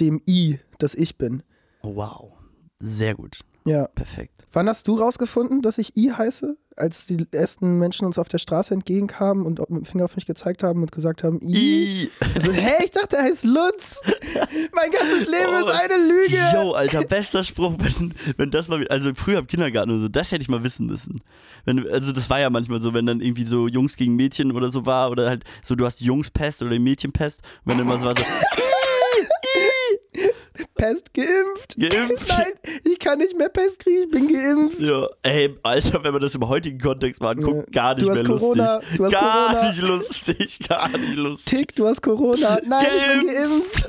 [0.00, 1.42] dem I, das ich bin.
[1.82, 2.32] Oh, wow.
[2.80, 3.40] Sehr gut.
[3.66, 3.88] Ja.
[3.88, 4.32] Perfekt.
[4.52, 6.56] Wann hast du rausgefunden, dass ich I heiße?
[6.76, 10.26] Als die ersten Menschen uns auf der Straße entgegenkamen und mit dem Finger auf mich
[10.26, 11.54] gezeigt haben und gesagt haben, I.
[11.54, 12.10] I.
[12.34, 14.00] Also, hä, ich dachte, er heißt Lutz.
[14.74, 16.38] mein ganzes Leben Oh, ist eine Lüge.
[16.54, 20.30] Yo, Alter, bester Spruch, wenn, wenn das mal, also früher im Kindergarten und so, das
[20.32, 21.22] hätte ich mal wissen müssen.
[21.64, 24.70] Wenn, also das war ja manchmal so, wenn dann irgendwie so Jungs gegen Mädchen oder
[24.70, 28.04] so war oder halt so, du hast Jungspest oder Mädchenpest und wenn dann immer so
[28.04, 28.22] war so,
[30.76, 31.76] Pest geimpft.
[31.78, 32.28] geimpft.
[32.28, 32.52] Nein,
[32.84, 34.78] ich kann nicht mehr Pest kriegen, ich bin geimpft.
[34.80, 38.22] Ja, ey, Alter, wenn man das im heutigen Kontext mal anguckt, gar nicht Du hast
[38.22, 38.96] mehr Corona, lustig.
[38.98, 39.68] du hast gar Corona.
[39.68, 41.58] nicht lustig, gar nicht lustig.
[41.58, 42.58] Tick, du hast Corona.
[42.66, 43.88] Nein, ich bin Geimpft.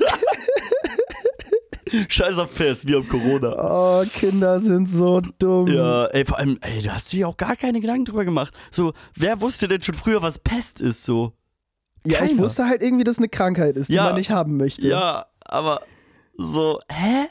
[2.08, 3.54] Scheiß auf Pest, wir haben Corona.
[3.56, 5.68] Oh, Kinder sind so dumm.
[5.68, 8.52] Ja, ey, vor allem, ey, da hast du dir auch gar keine Gedanken drüber gemacht.
[8.70, 11.32] So, wer wusste denn schon früher, was Pest ist, so?
[12.04, 12.42] Ja, ich Keiner.
[12.42, 14.04] wusste halt irgendwie, dass es eine Krankheit ist, die Ja.
[14.04, 14.86] man nicht haben möchte.
[14.86, 15.80] Ja, aber
[16.38, 17.28] so, hä?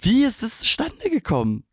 [0.00, 1.64] Wie ist das zustande gekommen?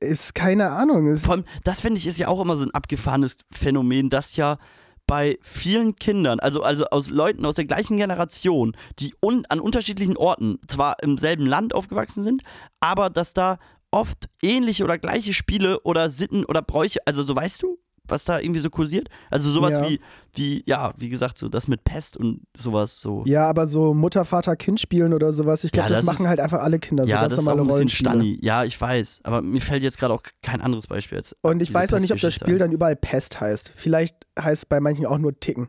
[0.00, 1.06] Ist keine Ahnung.
[1.06, 4.58] Ist, allem, das finde ich ist ja auch immer so ein abgefahrenes Phänomen, dass ja
[5.06, 10.16] bei vielen Kindern, also, also aus Leuten aus der gleichen Generation, die un an unterschiedlichen
[10.16, 12.42] Orten zwar im selben Land aufgewachsen sind,
[12.80, 13.58] aber dass da
[13.92, 18.38] oft ähnliche oder gleiche Spiele oder Sitten oder Bräuche, also so weißt du, was da
[18.40, 19.08] irgendwie so kursiert?
[19.30, 19.88] Also sowas Ja.
[19.88, 20.00] wie,
[20.34, 23.22] wie, ja, wie gesagt, so das mit Pest und sowas so.
[23.26, 26.28] ja, aber so Mutter, Vater, Kind spielen oder sowas, ich glaube, Ja, das, das machen
[26.28, 28.06] halt einfach alle Kinder, so ja, ganz das ist auch normale ein bisschen.
[28.06, 28.38] Stanni.
[28.42, 29.20] Ja, ich weiß.
[29.24, 31.34] Aber mir fällt jetzt gerade auch kein anderes Beispiel als.
[31.42, 33.72] Und ich weiß auch nicht, ob das Spiel dann überall Pest heißt.
[33.74, 35.68] Vielleicht heißt es bei manchen auch nur Ticken.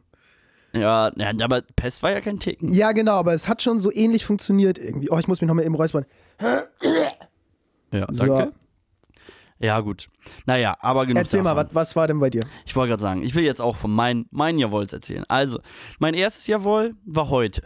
[0.73, 2.71] Ja, ja, aber Pest war ja kein Ticken.
[2.73, 5.09] Ja, genau, aber es hat schon so ähnlich funktioniert irgendwie.
[5.09, 6.05] Oh, ich muss mich nochmal eben räuspern.
[7.91, 8.51] Ja, So.
[9.59, 10.07] Ja, gut.
[10.45, 11.69] Naja, aber genug Erzähl mal, davon.
[11.69, 12.43] was, was war denn bei dir?
[12.65, 15.25] Ich wollte gerade sagen, ich will jetzt auch von meinen, meinen Jawolls erzählen.
[15.27, 15.59] Also,
[15.99, 17.63] mein erstes Jawoll war heute.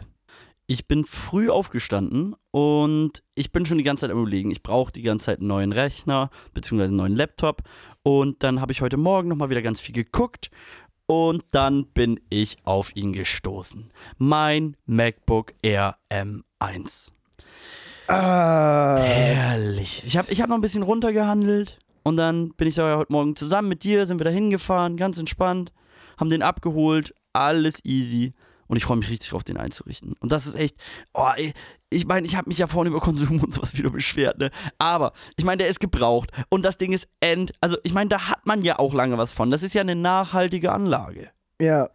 [0.66, 4.92] Ich bin früh aufgestanden und ich bin schon die ganze Zeit am überlegen, ich brauche
[4.92, 6.84] die ganze Zeit einen neuen Rechner bzw.
[6.84, 7.62] einen neuen Laptop.
[8.02, 10.50] Und dann habe ich heute Morgen nochmal wieder ganz viel geguckt
[11.06, 13.92] und dann bin ich auf ihn gestoßen.
[14.16, 17.10] Mein MacBook Air M1.
[18.08, 20.02] Ah, Herrlich.
[20.06, 23.36] Ich habe ich hab noch ein bisschen runtergehandelt und dann bin ich da heute Morgen
[23.36, 25.72] zusammen mit dir, sind wir da hingefahren, ganz entspannt,
[26.18, 28.34] haben den abgeholt, alles easy
[28.66, 30.14] und ich freue mich richtig drauf, den einzurichten.
[30.20, 30.76] Und das ist echt,
[31.12, 31.52] oh, ey,
[31.90, 34.50] ich meine, ich habe mich ja vorhin über Konsum und sowas wieder beschwert, ne?
[34.78, 38.28] Aber ich meine, der ist gebraucht und das Ding ist end, also ich meine, da
[38.28, 39.50] hat man ja auch lange was von.
[39.50, 41.30] Das ist ja eine nachhaltige Anlage.
[41.60, 41.90] ja.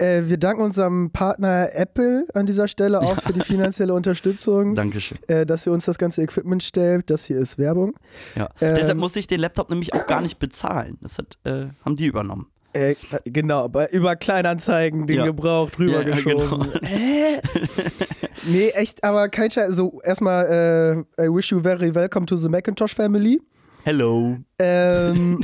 [0.00, 5.18] Äh, wir danken unserem Partner Apple an dieser Stelle auch für die finanzielle Unterstützung, Dankeschön.
[5.28, 7.10] äh, dass wir uns das ganze Equipment stellt.
[7.10, 7.92] Das hier ist Werbung.
[8.34, 8.48] Ja.
[8.60, 10.96] Ähm, Deshalb musste ich den Laptop nämlich auch gar nicht bezahlen.
[11.02, 12.46] Das hat, äh, haben die übernommen.
[12.72, 15.24] Äh, genau, bei, über Kleinanzeigen den Ja.
[15.26, 16.70] Gebrauch Ja, ja, rübergeschoben.
[16.70, 16.80] genau.
[16.82, 17.40] Hä?
[18.46, 19.74] nee, echt, aber kein Scheiß.
[19.74, 23.40] So, erstmal, äh, I wish you very welcome to the Macintosh Family.
[23.84, 24.36] Hello.
[24.60, 25.40] Ähm,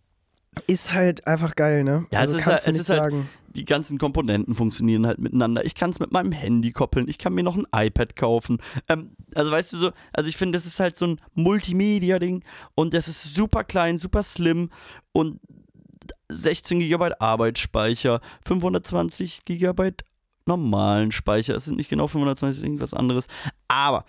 [0.66, 2.04] ist halt einfach geil, ne?
[2.12, 3.28] Ja, also es ist kannst halt- du es nicht ist halt- sagen.
[3.56, 5.64] Die ganzen Komponenten funktionieren halt miteinander.
[5.64, 8.58] Ich kann es mit meinem Handy koppeln, ich kann mir noch ein iPad kaufen.
[8.88, 12.92] Ähm, also weißt du so, also ich finde, das ist halt so ein Multimedia-Ding und
[12.92, 14.70] das ist super klein, super slim
[15.12, 15.40] und
[16.28, 19.92] 16 GB Arbeitsspeicher, 520 GB
[20.44, 21.56] normalen Speicher.
[21.56, 23.26] Es sind nicht genau 520, es ist irgendwas anderes.
[23.68, 24.04] Aber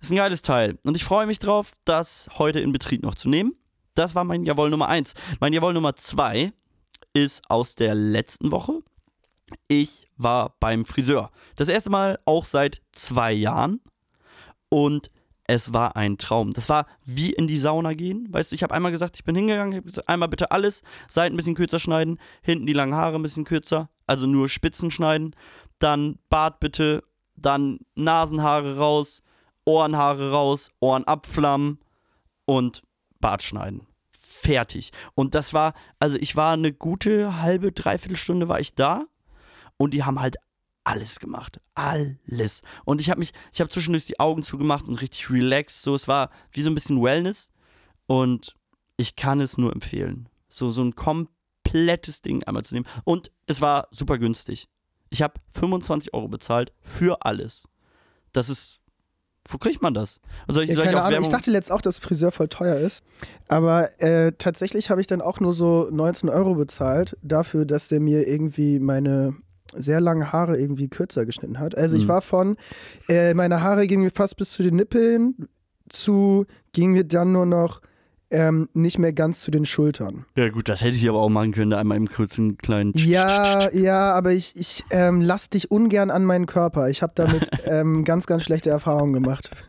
[0.00, 3.14] es ist ein geiles Teil und ich freue mich drauf, das heute in Betrieb noch
[3.14, 3.54] zu nehmen.
[3.94, 5.14] Das war mein Jawohl Nummer 1.
[5.40, 6.52] Mein Jawohl Nummer 2
[7.12, 8.80] ist aus der letzten Woche.
[9.68, 11.30] Ich war beim Friseur.
[11.56, 13.80] Das erste Mal auch seit zwei Jahren.
[14.68, 15.10] Und
[15.44, 16.52] es war ein Traum.
[16.52, 18.28] Das war wie in die Sauna gehen.
[18.30, 21.34] Weißt du, ich habe einmal gesagt, ich bin hingegangen, ich gesagt, einmal bitte alles, Seiten
[21.34, 25.34] ein bisschen kürzer schneiden, hinten die langen Haare ein bisschen kürzer, also nur Spitzen schneiden,
[25.80, 27.02] dann Bart bitte
[27.34, 29.24] dann Nasenhaare raus,
[29.64, 31.80] Ohrenhaare raus, Ohren abflammen
[32.44, 32.82] und
[33.18, 33.88] Bart schneiden.
[34.40, 34.92] Fertig.
[35.14, 39.04] Und das war, also ich war eine gute halbe, dreiviertel Stunde war ich da
[39.76, 40.36] und die haben halt
[40.84, 41.60] alles gemacht.
[41.74, 42.62] Alles.
[42.84, 45.82] Und ich habe mich, ich habe zwischendurch die Augen zugemacht und richtig relaxed.
[45.82, 47.52] So, es war wie so ein bisschen Wellness.
[48.06, 48.56] Und
[48.96, 50.28] ich kann es nur empfehlen.
[50.48, 52.86] So, so ein komplettes Ding einmal zu nehmen.
[53.04, 54.68] Und es war super günstig.
[55.10, 57.68] Ich habe 25 Euro bezahlt für alles.
[58.32, 58.79] Das ist.
[59.48, 60.20] Wo kriegt man das?
[60.48, 62.76] Soll ich, Ja, ich keine auch Ahnung, ich dachte letzt auch, dass Friseur voll teuer
[62.76, 63.04] ist.
[63.48, 68.00] Aber äh, tatsächlich habe ich dann auch nur so 19 Euro bezahlt dafür, dass der
[68.00, 69.34] mir irgendwie meine
[69.74, 71.76] sehr langen Haare irgendwie kürzer geschnitten hat.
[71.76, 72.08] Also ich Mhm.
[72.08, 72.56] war von,
[73.08, 75.48] äh, meine Haare gingen mir fast bis zu den Nippeln
[75.88, 77.80] zu, ging mir dann nur noch
[78.30, 80.24] ähm, nicht mehr ganz zu den Schultern.
[80.36, 82.92] ja, gut, das hätte ich aber auch machen können, da einmal im kurzen kleinen.
[82.96, 86.88] Ja, ja, aber ich, ich ähm, lass dich ungern an meinen Körper.
[86.90, 89.50] Ich habe damit ähm, ganz, ganz schlechte Erfahrungen gemacht.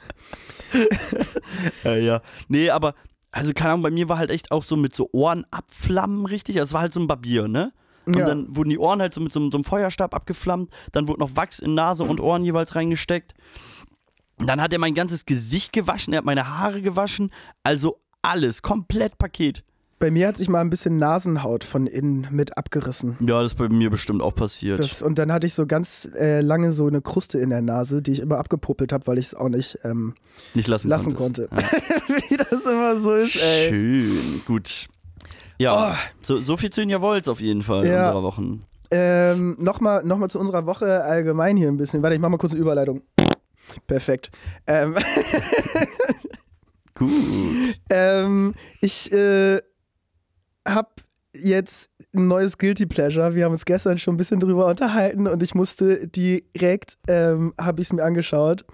[1.84, 2.22] Ja, ja.
[2.48, 2.96] Nee, aber,
[3.32, 6.58] also keine Ahnung, bei mir war halt echt auch so mit so Ohren abflammen, richtig.
[6.60, 7.74] Also es war halt so ein Barbier, ne?
[8.06, 8.26] Und Ja.
[8.26, 10.72] dann wurden die Ohren halt so mit so, einem- so einem Feuerstab abgeflammt.
[10.92, 13.34] Dann wurde noch Wachs in Nase und Ohren jeweils reingesteckt.
[14.38, 17.32] Und dann hat er mein ganzes Gesicht gewaschen, er hat meine Haare gewaschen.
[17.64, 19.64] Also alles, komplett Paket.
[20.00, 23.18] Bei mir hat sich mal ein bisschen Nasenhaut von innen mit abgerissen.
[23.20, 24.80] Ja, das ist bei mir bestimmt auch passiert.
[24.80, 28.02] Das, und dann hatte ich so ganz äh, lange so eine Kruste in der Nase,
[28.02, 30.16] die ich immer abgepopelt habe, weil ich es auch nicht ähm,
[30.56, 31.50] nicht lassen, lassen konnte.
[31.52, 31.58] Ja.
[32.30, 33.70] wie das immer so ist, ey.
[33.70, 34.88] Schön, gut.
[35.60, 35.96] Ja, Oh.
[36.24, 38.08] so, so viel zu den Jawolls auf jeden Fall in Ja.
[38.08, 38.66] unserer Wochen.
[38.90, 42.02] Ähm, Nochmal noch mal zu unserer Woche allgemein hier ein bisschen.
[42.02, 43.04] Warte, ich mach mal kurz eine Überleitung.
[43.86, 44.32] Perfekt.
[44.66, 44.96] Ähm,
[47.10, 47.76] Gut.
[47.90, 49.60] ähm, ich äh,
[50.68, 50.90] habe
[51.34, 53.36] jetzt ein neues Guilty Pleasure.
[53.36, 57.82] Wir haben uns gestern schon ein bisschen drüber unterhalten und ich musste direkt, ähm, habe
[57.82, 58.66] ich es mir angeschaut.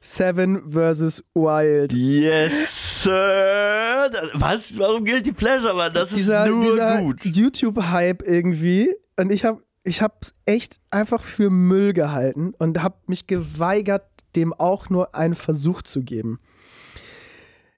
[0.00, 1.24] Seven vs.
[1.34, 1.92] Wild.
[1.92, 4.10] Yes, Sir.
[4.34, 4.78] Was?
[4.78, 5.92] Warum die Pleasure, Mann?
[5.92, 7.24] Das dieser ist nur dieser gut.
[7.24, 8.94] YouTube-Hype irgendwie.
[9.16, 14.04] Und ich habe ich es echt einfach für Müll gehalten und habe mich geweigert,
[14.36, 16.38] dem auch nur einen Versuch zu geben.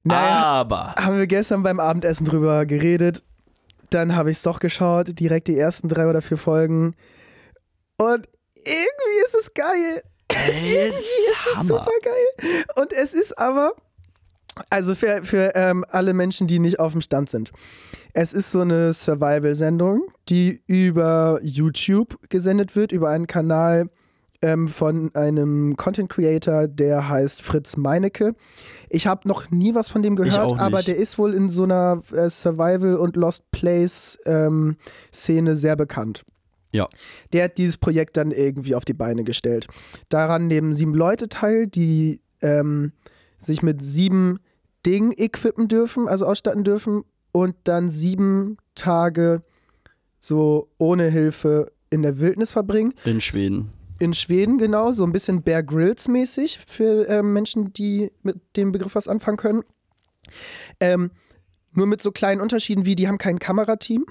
[0.02, 0.94] Naja, Aber.
[0.96, 3.22] haben wir gestern beim Abendessen drüber geredet.
[3.90, 6.94] Dann habe ich es doch geschaut, direkt die ersten drei oder vier Folgen.
[7.98, 10.02] Und irgendwie ist es geil.
[10.30, 12.64] Irgendwie ist es super geil.
[12.76, 13.74] Und es ist aber,
[14.70, 17.52] also für, für ähm, alle Menschen, die nicht auf dem Stand sind.
[18.12, 23.88] Es ist so eine Survival-Sendung, die über YouTube gesendet wird, über einen Kanal
[24.42, 28.34] ähm, von einem Content Creator, der heißt Fritz Meinecke.
[28.88, 32.02] Ich habe noch nie was von dem gehört, aber der ist wohl in so einer
[32.12, 36.24] äh, Survival- und Lost Place-Szene sehr bekannt.
[36.72, 36.88] Ja.
[37.32, 39.66] Der hat dieses Projekt dann irgendwie auf die Beine gestellt.
[40.08, 42.92] Daran nehmen sieben Leute teil, die ähm,
[43.38, 44.38] sich mit sieben
[44.86, 49.42] Dingen equippen dürfen, also ausstatten dürfen und dann sieben Tage
[50.18, 52.94] so ohne Hilfe in der Wildnis verbringen.
[53.04, 53.72] In Schweden.
[54.00, 58.72] In Schweden genau, so ein bisschen Bear Grylls mäßig für ähm, Menschen, die mit dem
[58.72, 59.62] Begriff was anfangen können.
[60.80, 61.10] Ähm,
[61.72, 64.06] nur mit so kleinen Unterschieden wie, die haben kein Kamerateam,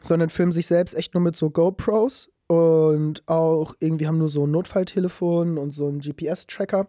[0.00, 4.46] sondern filmen sich selbst echt nur mit so GoPros und auch irgendwie haben nur so
[4.46, 6.88] ein Notfalltelefon und so einen GPS-Tracker.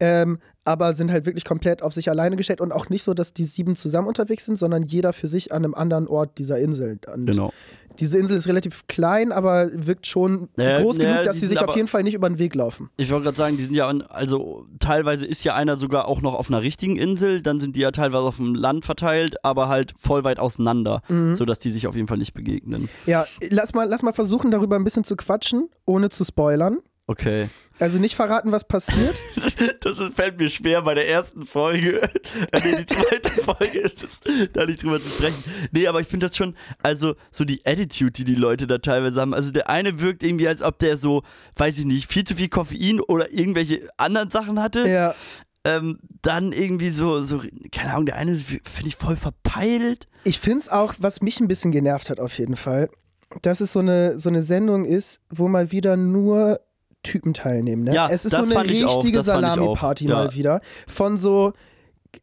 [0.00, 3.32] Ähm, aber sind halt wirklich komplett auf sich alleine gestellt und auch nicht so, dass
[3.32, 6.98] die sieben zusammen unterwegs sind, sondern jeder für sich an einem anderen Ort dieser Insel.
[7.12, 7.52] Und Genau.
[7.98, 11.58] diese Insel ist relativ klein, aber wirkt schon Ja, groß ja, genug, dass sie sich
[11.58, 12.90] auf aber- jeden Fall nicht über den Weg laufen.
[12.96, 16.20] Ich wollte gerade sagen, die sind ja, an, also teilweise ist ja einer sogar auch
[16.22, 19.68] noch auf einer richtigen Insel, dann sind die ja teilweise auf dem Land verteilt, aber
[19.68, 21.34] halt voll weit auseinander, Mhm.
[21.34, 22.88] sodass die sich auf jeden Fall nicht begegnen.
[23.06, 26.78] Ja, lass mal, lass mal versuchen, darüber ein bisschen zu quatschen, ohne zu spoilern.
[27.10, 27.48] Okay.
[27.80, 29.22] Also nicht verraten, was passiert.
[29.80, 32.08] Das ist, fällt mir schwer bei der ersten Folge.
[32.64, 34.20] Nee, die zweite Folge ist es,
[34.52, 35.42] da nicht drüber zu sprechen.
[35.72, 39.20] Nee, aber ich finde das schon, also so die Attitude, die die Leute da teilweise
[39.20, 39.32] haben.
[39.34, 41.22] Also der eine wirkt irgendwie, als ob der so,
[41.56, 44.86] weiß ich nicht, viel zu viel Koffein oder irgendwelche anderen Sachen hatte.
[44.88, 45.14] ja,
[45.64, 47.42] Ähm, dann irgendwie so, so,
[47.72, 50.06] keine Ahnung, der eine finde ich voll verpeilt.
[50.24, 52.90] ich finde es auch, was mich ein bisschen genervt hat auf jeden Fall,
[53.42, 56.60] dass es so eine, so eine Sendung ist, wo mal wieder nur
[57.08, 57.84] Typen teilnehmen.
[57.84, 57.94] Ne?
[57.94, 60.14] Ja, es ist so eine ich richtige ich Salami-Party ja.
[60.14, 60.60] mal wieder.
[60.86, 61.52] Von so,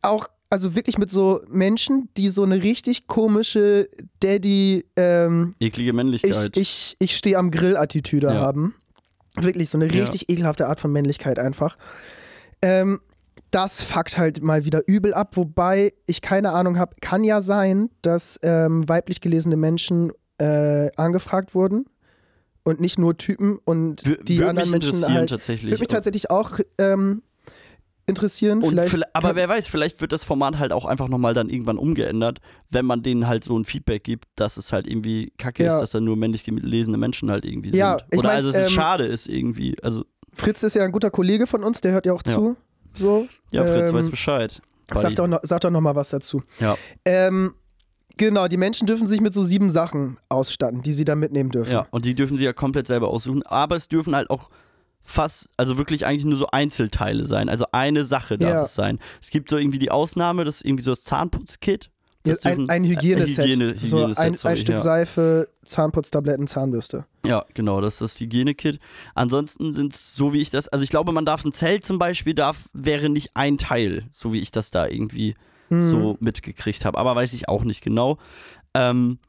[0.02, 5.95] auch, also wirklich mit so Menschen, die so eine richtig komische Daddy, ähm, Eklige ich,
[5.95, 6.56] Männlichkeit.
[6.58, 8.34] ich, ich stehe am Grill-Attitüde Ja.
[8.36, 8.76] haben.
[9.36, 10.02] Wirklich so eine Ja.
[10.02, 11.78] richtig ekelhafte Art von Männlichkeit einfach.
[12.62, 13.02] Ähm,
[13.52, 16.95] das fuckt halt mal wieder übel ab, wobei ich keine Ahnung habe.
[17.02, 21.86] Kann ja sein, dass ähm, weiblich gelesene Menschen äh, angefragt wurden
[22.65, 25.30] und nicht nur Typen und Wür- die anderen Menschen halt.
[25.30, 25.71] tatsächlich.
[25.71, 27.21] Würde mich Und- tatsächlich auch ähm,
[28.08, 28.62] interessieren.
[28.62, 32.39] Vielleicht aber wer weiß, vielleicht wird das Format halt auch einfach nochmal dann irgendwann umgeändert,
[32.69, 35.75] wenn man denen halt so ein Feedback gibt, dass es halt irgendwie kacke Ja.
[35.75, 38.04] ist, dass da nur männlich gelesene Menschen halt irgendwie Ja, sind.
[38.12, 39.75] ich Oder mein, also es ist ähm, schade ist irgendwie.
[39.82, 42.34] Also, Fritz ist ja ein guter Kollege von uns, der hört ja auch Ja.
[42.34, 42.58] zu.
[42.93, 43.28] So.
[43.51, 44.62] ja, Fritz ähm, weiß Bescheid.
[44.93, 46.43] Sag doch, noch, sag doch noch mal was dazu.
[46.60, 46.78] Ja.
[47.06, 47.56] Ähm,
[48.17, 51.71] genau, die Menschen dürfen sich mit so sieben Sachen ausstatten, die sie da mitnehmen dürfen.
[51.71, 54.49] Ja, und die dürfen sie ja komplett selber aussuchen, aber es dürfen halt auch
[55.04, 57.47] fast, also wirklich eigentlich nur so Einzelteile sein.
[57.47, 58.63] Also eine Sache darf Ja.
[58.63, 58.99] es sein.
[59.21, 61.91] Es gibt so irgendwie die Ausnahme, das ist irgendwie so das Zahnputzkit.
[62.23, 63.38] Das Ja, ein, ein Hygieneset.
[63.38, 64.82] Äh, Hygiene, so ein, sorry, ein Stück ja.
[64.82, 67.06] Seife, Zahnputztabletten, Zahnbürste.
[67.23, 68.80] Ja, genau, das ist das Hygienekit.
[69.13, 71.99] Ansonsten sind es, so wie ich das, also ich glaube, man darf ein Zelt zum
[71.99, 75.36] Beispiel, darf, wäre nicht ein Teil, so wie ich das da irgendwie
[75.69, 75.89] Mhm.
[75.89, 76.97] so mitgekriegt habe.
[76.97, 78.17] Aber weiß ich auch nicht genau.
[78.73, 79.19] Ähm,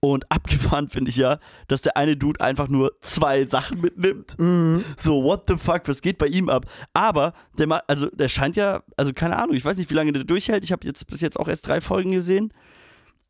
[0.00, 4.38] und abgefahren finde ich ja, dass der eine Dude einfach nur zwei Sachen mitnimmt.
[4.38, 4.84] Mhm.
[4.98, 6.66] So, what the fuck, was geht bei ihm ab?
[6.92, 10.24] Aber der, also der scheint ja, also keine Ahnung, ich weiß nicht, wie lange der
[10.24, 10.64] durchhält.
[10.64, 12.52] Ich habe jetzt bis jetzt auch erst drei Folgen gesehen.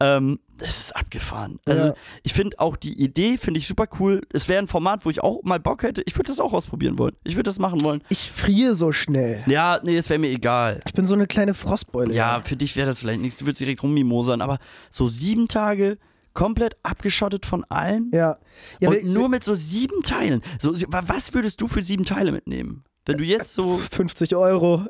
[0.01, 1.59] Ähm, das ist abgefahren.
[1.65, 1.95] Also Ja.
[2.23, 4.21] ich finde auch die Idee, finde ich super cool.
[4.33, 6.03] Es wäre ein Format, wo ich auch mal Bock hätte.
[6.07, 7.15] Ich würde das auch ausprobieren wollen.
[7.25, 8.03] Ich würde das machen wollen.
[8.11, 9.43] Ich friere so schnell.
[9.47, 10.81] Ja, nee, es wäre mir egal.
[10.87, 12.13] Ich bin so eine kleine Frostbeule.
[12.15, 13.39] Ja, für dich wäre das vielleicht nichts.
[13.39, 14.43] Du würdest direkt rummimosern.
[14.43, 14.59] Aber
[14.91, 15.97] so sieben Tage
[16.35, 18.37] komplett abgeschottet von allem Ja.
[18.81, 20.43] ja und wir- nur mit so sieben Teilen.
[20.61, 22.85] So, so- wa- was würdest du für sieben Teile mitnehmen?
[23.07, 24.85] Wenn du jetzt so 50 Euro.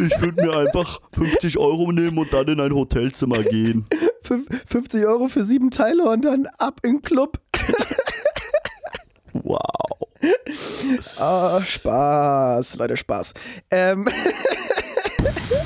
[0.00, 3.84] Ich würde mir einfach 50 Euro nehmen und dann in ein Hotelzimmer gehen.
[4.22, 7.38] Fünf- 50 Euro für sieben Teile und dann ab in Club.
[9.32, 9.60] Wow.
[11.18, 13.32] Ah, Spaß, Leute, Spaß.
[13.70, 14.08] Ähm,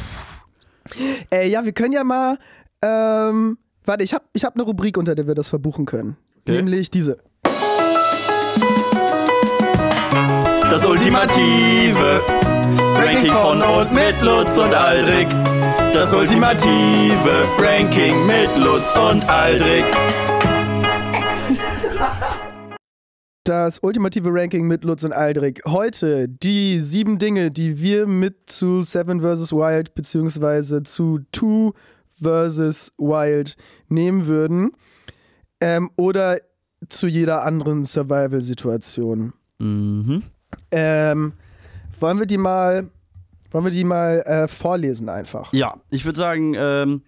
[1.33, 2.39] äh, ja, wir können ja mal.
[2.83, 6.19] Ähm, warte, ich habe ich hab eine Rubrik, unter der wir das verbuchen können.
[6.43, 6.57] Okay.
[6.57, 7.19] Nämlich diese.
[10.71, 12.21] Das ultimative
[12.65, 15.29] Ranking von und mit Lutz und Aldrich.
[15.93, 19.85] Das ultimative Ranking mit Lutz und Aldrich.
[23.45, 25.61] Das ultimative Ranking mit Lutz und Aldrich.
[25.67, 29.53] Heute die sieben Dinge, die wir mit zu Seven vs.
[29.53, 31.75] Wild beziehungsweise zu Two
[32.23, 32.93] vs.
[32.97, 33.57] Wild
[33.89, 34.73] nehmen würden.
[35.61, 36.39] Ähm, oder
[36.89, 39.35] zu jeder anderen Survival-Situation.
[39.59, 40.23] Mhm.
[40.71, 41.35] Ähm,
[42.01, 42.89] wollen wir die mal,
[43.51, 45.53] wollen wir die mal äh, vorlesen einfach?
[45.53, 47.03] Ja, ich würde sagen, ähm,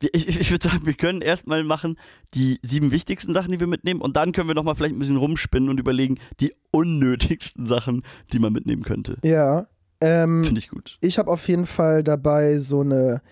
[0.00, 1.98] wir- ich, ich würde sagen, wir können erstmal machen
[2.34, 5.16] die sieben wichtigsten Sachen, die wir mitnehmen und dann können wir nochmal vielleicht ein bisschen
[5.16, 9.18] rumspinnen und überlegen die unnötigsten Sachen, die man mitnehmen könnte.
[9.22, 9.66] Ja.
[10.00, 10.98] Ähm, Finde ich gut.
[11.00, 13.22] ich habe auf jeden Fall dabei so eine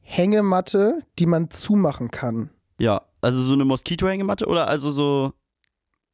[0.00, 2.50] Hängematte, die man zumachen kann.
[2.78, 5.32] Ja, also so eine Moskitohängematte oder also so.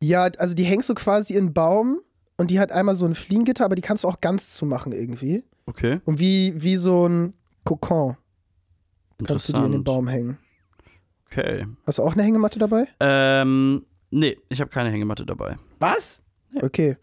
[0.03, 2.01] Ja, also die hängst du quasi in einen Baum
[2.39, 5.45] und die hat einmal so ein Fliegengitter, aber die kannst du auch ganz zumachen irgendwie.
[5.67, 8.17] Okay, Und wie, wie so ein Kokon
[9.25, 9.85] kannst du die in den.
[9.85, 10.39] Baum hängen.
[11.27, 11.67] Okay.
[11.87, 12.87] Hast du auch eine Hängematte dabei?
[13.01, 15.57] Ähm, nee, ich habe keine Hängematte dabei.
[15.81, 16.23] Was?
[16.63, 16.97] Okay.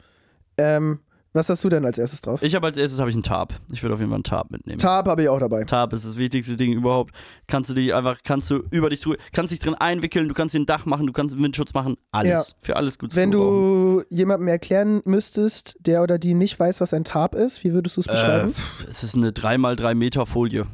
[0.58, 1.00] Ähm,
[1.34, 2.42] was hast du denn als erstes drauf?
[2.44, 3.54] Ich habe als erstes habe ich einen Tarp.
[3.72, 4.78] Ich würde auf jeden Fall einen Tarp mitnehmen.
[4.80, 5.64] Tarp habe ich auch dabei.
[5.64, 7.14] Tarp ist das wichtigste Ding überhaupt.
[7.48, 10.54] Kannst du dich einfach, kannst du über dich drüber, kannst dich drin einwickeln, du kannst
[10.54, 12.30] den Dach machen, du kannst Windschutz machen, alles.
[12.32, 12.44] Ja.
[12.62, 16.94] Für alles gut zu Wenn du jemandem erklären müsstest, der oder die nicht weiß, was
[16.94, 18.54] ein Tarp ist, wie würdest du es Äh, beschreiben?
[18.54, 20.66] pff, es ist eine 3x3 Meter Folie.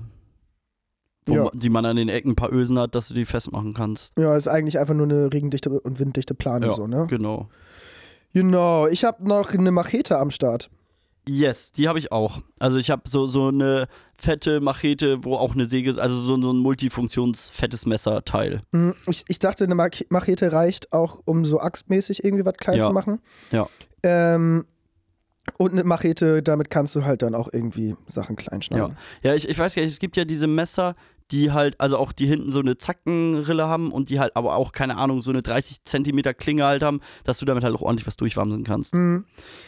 [1.26, 1.43] Wo Ja.
[1.45, 4.13] man, die man an den Ecken ein paar Ösen hat, dass du die festmachen kannst.
[4.17, 7.06] ja, ist eigentlich einfach nur eine regendichte und winddichte Plane Ja, so, ne?
[7.10, 7.50] genau.
[8.33, 8.87] Genau.
[8.87, 10.69] Ich habe noch eine Machete am Start.
[11.27, 12.41] Yes, die habe ich auch.
[12.59, 13.87] Also ich habe so, so eine
[14.17, 18.61] fette Machete, wo auch eine Säge ist, also so, so ein multifunktionsfettes Messerteil.
[18.73, 22.79] Hm, Ich, ich dachte, eine Mach- Machete reicht auch, um so axtmäßig irgendwie was klein
[22.79, 22.85] Ja.
[22.87, 23.19] zu machen.
[23.51, 23.67] Ja.
[24.03, 24.65] Ähm,
[25.57, 28.97] und eine Machete, damit kannst du halt dann auch irgendwie Sachen klein schneiden.
[29.21, 30.95] Ja, ich, ich weiß gar nicht, es gibt ja diese Messer,
[31.31, 34.71] die halt, also auch die hinten so eine Zackenrille haben und die halt aber auch,
[34.71, 38.07] keine Ahnung, so eine 30 Zentimeter Klinge halt haben, dass du damit halt auch ordentlich
[38.07, 38.93] was durchwamsen kannst.
[38.93, 39.25] Hm.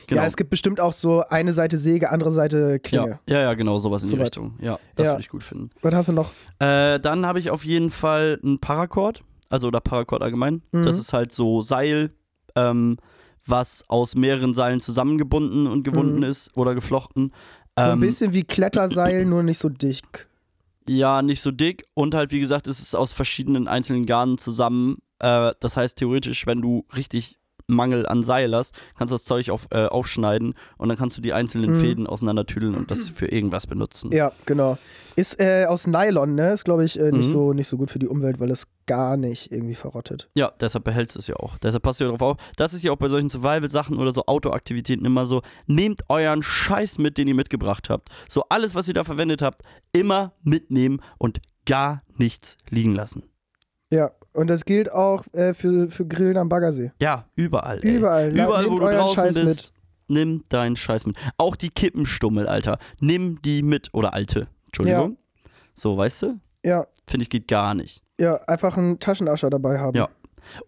[0.08, 0.22] Genau.
[0.22, 3.20] Ja, es gibt bestimmt auch so eine Seite Säge, andere Seite Klinge.
[3.28, 4.26] ja, ja, ja, genau, sowas in die Soweit.
[4.28, 4.56] Richtung.
[4.60, 5.14] Ja, das Ja.
[5.14, 5.70] würde ich gut finden.
[5.82, 6.32] Was hast du noch?
[6.60, 10.62] Äh, dann habe ich auf jeden Fall einen Paracord, also oder Paracord allgemein.
[10.72, 10.84] Mhm.
[10.84, 12.12] Das ist halt so Seil,
[12.56, 12.98] ähm,
[13.46, 16.24] was aus mehreren Seilen zusammengebunden und gewunden Mhm.
[16.24, 17.32] ist oder geflochten.
[17.78, 20.28] So ein Ähm, bisschen wie Kletterseil, nur nicht so dick.
[20.88, 24.98] Ja, nicht so dick und halt, wie gesagt, es ist aus verschiedenen einzelnen Garnen zusammen.
[25.20, 27.41] Äh, das heißt, theoretisch, wenn du richtig
[27.72, 31.22] Mangel an Seil hast, kannst du das Zeug auf, äh, aufschneiden und dann kannst du
[31.22, 31.80] die einzelnen Mhm.
[31.82, 34.12] Fäden auseinandertüdeln und das für irgendwas benutzen.
[34.12, 34.78] Ja, genau.
[35.16, 36.54] Ist äh, aus Nylon, ne?
[36.54, 37.32] Ist, glaube ich, äh, nicht, Mhm.
[37.34, 40.30] so, nicht so gut für die Umwelt, weil es gar nicht irgendwie verrottet.
[40.36, 41.58] Ja, deshalb behältst du es ja auch.
[41.58, 42.38] Deshalb passt ihr darauf auf.
[42.56, 45.42] Das ist ja auch bei solchen Survival-Sachen oder so Autoaktivitäten immer so.
[45.68, 48.10] Nehmt euren Scheiß mit, den ihr mitgebracht habt.
[48.30, 49.62] So alles, was ihr da verwendet habt,
[49.92, 53.24] immer mitnehmen und gar nichts liegen lassen.
[53.92, 56.92] Ja, und das gilt auch äh, für, für Grillen am Baggersee.
[57.00, 57.80] Ja, überall.
[57.84, 57.96] Ey.
[57.98, 58.32] Überall.
[58.32, 59.74] La- Überall, wo du draußen Scheiß bist,
[60.08, 61.16] nimm deinen Scheiß mit.
[61.38, 62.78] Auch die Kippenstummel, Alter.
[63.00, 63.90] Nimm die mit.
[63.94, 64.48] Oder alte.
[64.68, 65.18] Entschuldigung.
[65.74, 66.40] So, weißt du?
[66.64, 68.04] Ja, Finde ich geht gar nicht.
[68.20, 69.98] ja, einfach einen Taschenascher dabei haben.
[69.98, 70.10] Ja.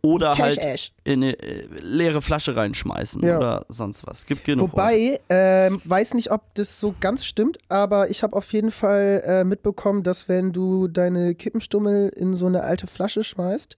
[0.01, 3.37] Oder halt in eine äh, leere Flasche reinschmeißen Ja.
[3.37, 4.25] oder sonst was.
[4.25, 4.71] Gibt genug.
[4.71, 9.21] Wobei, ähm, weiß nicht, ob das so ganz stimmt, aber ich habe auf jeden Fall
[9.25, 13.77] äh, mitbekommen, dass wenn du deine Kippenstummel in so eine alte Flasche schmeißt,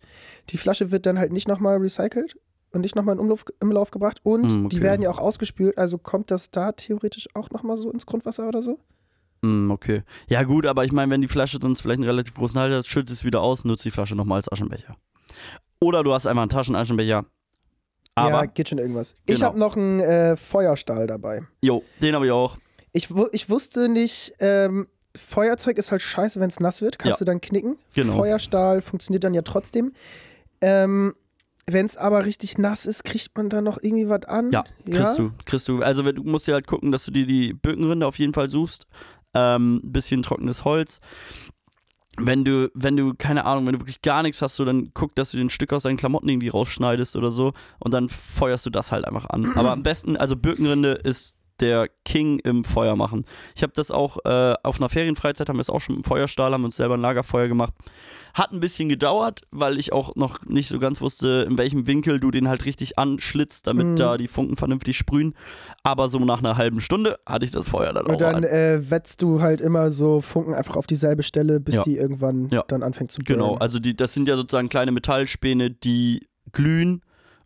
[0.49, 2.35] die Flasche wird dann halt nicht nochmal recycelt
[2.71, 4.75] und nicht nochmal in Umlauf, Umlauf gebracht und Hm, okay.
[4.75, 8.47] die werden ja auch ausgespült, also kommt das da theoretisch auch nochmal so ins Grundwasser
[8.47, 8.79] oder so?
[9.43, 10.03] Hm, okay.
[10.27, 12.85] Ja, gut, aber ich meine, wenn die Flasche sonst vielleicht einen relativ großen Halt hat,
[12.85, 14.95] schüttet es wieder aus, nutzt die Flasche nochmal als Aschenbecher.
[15.85, 17.25] Oder du hast einfach einen Taschenaschenbecher.
[18.15, 19.15] Aber, ja, geht schon irgendwas.
[19.27, 19.47] Ich Genau.
[19.47, 21.43] habe noch einen äh, Feuerstahl dabei.
[21.61, 22.57] jo, den habe ich auch.
[22.93, 27.25] Ich, ich wusste nicht, ähm, Feuerzeug ist halt scheiße, wenn es nass wird, kannst Ja.
[27.25, 27.77] du dann knicken.
[27.93, 28.15] Genau.
[28.15, 29.91] Feuerstahl funktioniert dann ja trotzdem.
[30.61, 31.13] Ähm,
[31.67, 34.51] wenn es aber richtig nass ist, kriegt man da noch irgendwie was an.
[34.51, 35.81] Ja, kriegst du, kriegst du.
[35.81, 38.85] Also du musst ja halt gucken, dass du dir die Birkenrinde auf jeden Fall suchst.
[39.33, 40.99] Ähm, bisschen trockenes Holz.
[42.17, 45.15] Wenn du, wenn du, keine Ahnung, wenn du wirklich gar nichts hast, so, dann guck,
[45.15, 48.69] dass du den Stück aus deinen Klamotten irgendwie rausschneidest oder so und dann feuerst du
[48.69, 49.51] das halt einfach an.
[49.55, 53.23] Aber am besten, also Birkenrinde ist der King im Feuer machen.
[53.55, 56.51] Ich habe das auch äh, auf einer Ferienfreizeit, haben wir es auch schon im Feuerstahl,
[56.53, 57.73] haben uns selber ein Lagerfeuer gemacht.
[58.33, 62.19] Hat ein bisschen gedauert, weil ich auch noch nicht so ganz wusste, in welchem Winkel
[62.19, 63.95] du den halt richtig anschlitzt, damit Mhm.
[63.95, 65.33] da die Funken vernünftig sprühen.
[65.83, 68.43] Aber so nach einer halben Stunde hatte ich das Feuer dann auch Und dann an.
[68.43, 71.83] äh, wetzt du halt immer so Funken einfach auf dieselbe Stelle, bis Ja.
[71.83, 72.65] die irgendwann Ja.
[72.67, 73.39] dann anfängt zu brennen.
[73.39, 77.01] Genau, also die, das sind ja sozusagen kleine Metallspäne, die glühen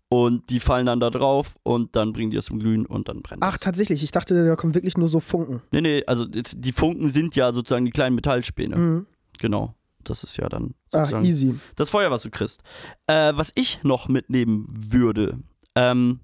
[0.09, 3.21] und die fallen dann da drauf und dann bringen die es zum Glühen und dann
[3.21, 3.59] brennt Ach, es.
[3.61, 4.03] tatsächlich.
[4.03, 5.61] Ich dachte, da kommen wirklich nur so Funken.
[5.71, 8.75] Nee, nee, also die Funken sind ja sozusagen die kleinen Metallspäne.
[8.75, 9.05] Mhm.
[9.39, 9.75] Genau.
[10.03, 11.59] Das ist ja dann Ach, easy.
[11.75, 12.63] das Feuer, was du kriegst.
[13.07, 15.39] Äh, was ich noch mitnehmen würde,
[15.75, 16.21] ähm,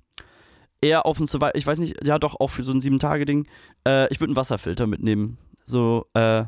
[0.82, 3.48] eher auf ein Survival, ich weiß nicht, ja doch, auch für so ein Sieben-Tage-Ding,
[3.88, 5.38] äh, ich würde einen Wasserfilter mitnehmen.
[5.66, 6.46] So, äh,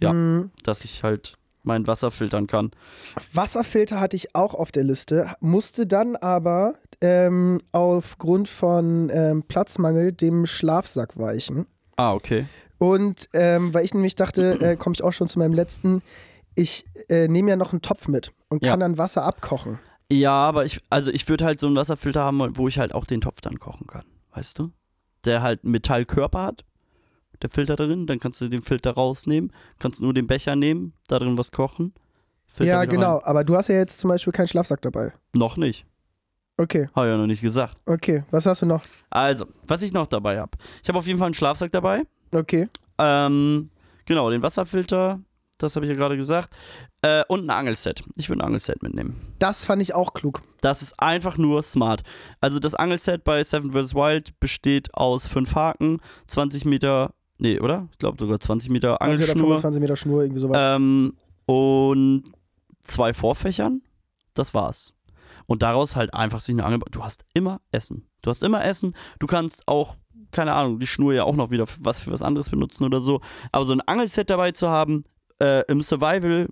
[0.00, 0.12] Ja.
[0.12, 0.50] Mhm.
[0.62, 2.70] dass ich halt mein Wasser filtern kann.
[3.32, 10.12] Wasserfilter hatte ich auch auf der Liste, musste dann aber ähm, aufgrund von ähm, Platzmangel
[10.12, 11.66] dem Schlafsack weichen.
[11.96, 12.46] Ah, okay.
[12.78, 16.02] Und ähm, weil ich nämlich dachte, äh, komme ich auch schon zu meinem letzten,
[16.54, 18.70] ich äh, nehme ja noch einen Topf mit und Ja.
[18.72, 19.78] kann dann Wasser abkochen.
[20.10, 23.04] Ja, aber ich, also ich würde halt so einen Wasserfilter haben, wo ich halt auch
[23.04, 24.04] den Topf dann kochen kann,
[24.34, 24.70] weißt du?
[25.24, 26.64] Der halt einen Metallkörper hat,
[27.42, 31.18] der Filter drin, dann kannst du den Filter rausnehmen, kannst nur den Becher nehmen, da
[31.18, 31.92] drin was kochen.
[32.46, 33.16] Filter ja, genau.
[33.18, 33.26] Rein.
[33.26, 35.12] Aber du hast ja jetzt zum Beispiel keinen Schlafsack dabei.
[35.32, 35.86] Noch nicht.
[36.56, 37.78] Okay, Habe ich ja noch nicht gesagt.
[37.86, 38.24] okay.
[38.30, 38.82] Was hast du noch?
[39.08, 40.50] Also, was ich noch dabei habe.
[40.82, 42.02] Ich habe auf jeden Fall einen Schlafsack dabei.
[42.32, 42.68] Okay.
[42.98, 43.70] Ähm,
[44.04, 45.20] genau, den Wasserfilter,
[45.56, 46.54] das habe ich ja gerade gesagt.
[47.00, 48.02] Äh, und ein Angelset.
[48.16, 49.34] Ich würde ein Angelset mitnehmen.
[49.38, 50.42] Das fand ich auch klug.
[50.60, 52.02] Das ist einfach nur smart.
[52.42, 53.94] Also das Angelset bei Seven vs.
[53.94, 57.88] Wild besteht aus fünf Haken, 20 Meter, nee, oder?
[57.92, 60.56] Ich glaube sogar 20 Meter 20 Angelschnur 25 Meter Schnur, irgendwie sowas.
[60.60, 61.14] ähm,
[61.46, 62.24] und
[62.82, 63.82] zwei Vorfächern.
[64.34, 64.94] Das war's.
[65.46, 66.80] Und daraus halt einfach sich eine Angel.
[66.92, 68.06] Du hast immer Essen.
[68.22, 68.94] Du hast immer Essen.
[69.18, 69.96] Du kannst auch,
[70.30, 73.00] keine Ahnung, die Schnur ja auch noch wieder für was für was anderes benutzen oder
[73.00, 73.20] so.
[73.50, 75.04] Aber so ein Angelset dabei zu haben,
[75.42, 76.48] äh, im Survival,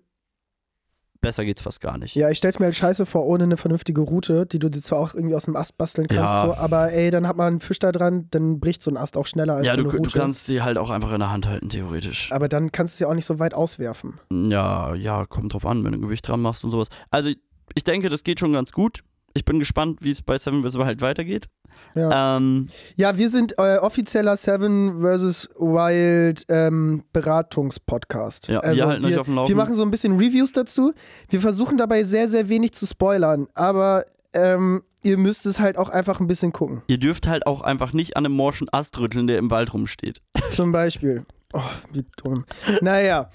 [1.20, 2.14] besser geht's fast gar nicht.
[2.14, 4.98] Ja, ich stell's mir halt scheiße vor, ohne eine vernünftige Route, die du dir zwar
[5.00, 6.46] auch irgendwie aus dem Ast basteln kannst, Ja.
[6.46, 9.16] so, aber ey, dann hat man einen Fisch da dran, dann bricht so ein Ast
[9.16, 10.18] auch schneller als ja, so du, eine du Route.
[10.18, 12.30] kannst sie halt auch einfach in der Hand halten, theoretisch.
[12.32, 14.20] aber dann kannst du ja auch nicht so weit auswerfen.
[14.30, 16.88] Ja, ja, kommt drauf an, wenn du Gewicht dran machst und sowas.
[17.10, 17.30] Also,
[17.74, 19.00] ich denke, das geht schon ganz gut.
[19.38, 20.76] Ich bin gespannt, wie es bei Seven vs.
[20.78, 21.46] halt weitergeht.
[21.94, 25.50] Ja, Ähm, ja wir sind äh, offizieller Seven vs.
[25.56, 28.48] Wild ähm, Beratungspodcast.
[28.48, 29.56] Ja, wir also halten euch wir, auf dem Laufenden.
[29.56, 30.92] wir machen so ein bisschen Reviews dazu.
[31.28, 35.88] Wir versuchen dabei sehr, sehr wenig zu spoilern, aber ähm, ihr müsst es halt auch
[35.88, 36.82] einfach ein bisschen gucken.
[36.88, 40.20] ihr dürft halt auch einfach nicht an einem morschen Ast rütteln, der im Wald rumsteht.
[40.50, 41.24] Zum Beispiel.
[41.52, 41.60] Oh,
[41.92, 42.44] wie dumm.
[42.80, 43.30] Naja.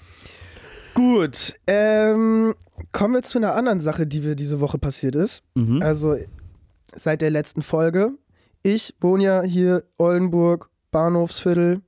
[0.94, 1.54] Gut.
[1.66, 2.54] Ähm,
[2.92, 5.42] kommen wir zu einer anderen Sache, die wir diese Woche passiert ist.
[5.54, 5.82] Mhm.
[5.82, 6.16] Also
[6.94, 8.12] seit der letzten Folge.
[8.62, 11.82] Ich wohne ja hier Oldenburg, Bahnhofsviertel.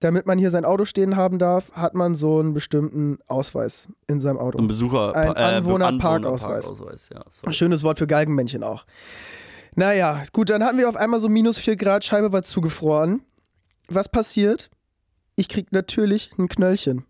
[0.00, 4.20] Damit man hier sein Auto stehen haben darf, hat man so einen bestimmten Ausweis in
[4.20, 4.58] seinem Auto.
[4.58, 6.68] Ein Besucher, Ein äh, Anwohnerparkausweis.
[6.68, 7.54] Anwohnerparkausweis, ja, sorry.
[7.54, 8.84] Schönes Wort für Galgenmännchen auch.
[9.76, 13.22] Naja, gut, dann hatten wir auf einmal so minus 4 Grad, Scheibe war zugefroren.
[13.88, 14.68] Was passiert?
[15.36, 17.06] Ich krieg natürlich ein Knöllchen.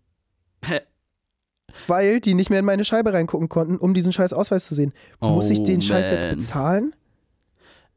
[1.87, 4.93] Weil die nicht mehr in meine Scheibe reingucken konnten, um diesen scheiß Ausweis zu sehen.
[5.19, 6.35] Muss ich Oh, den Scheiß jetzt man.
[6.35, 6.95] bezahlen?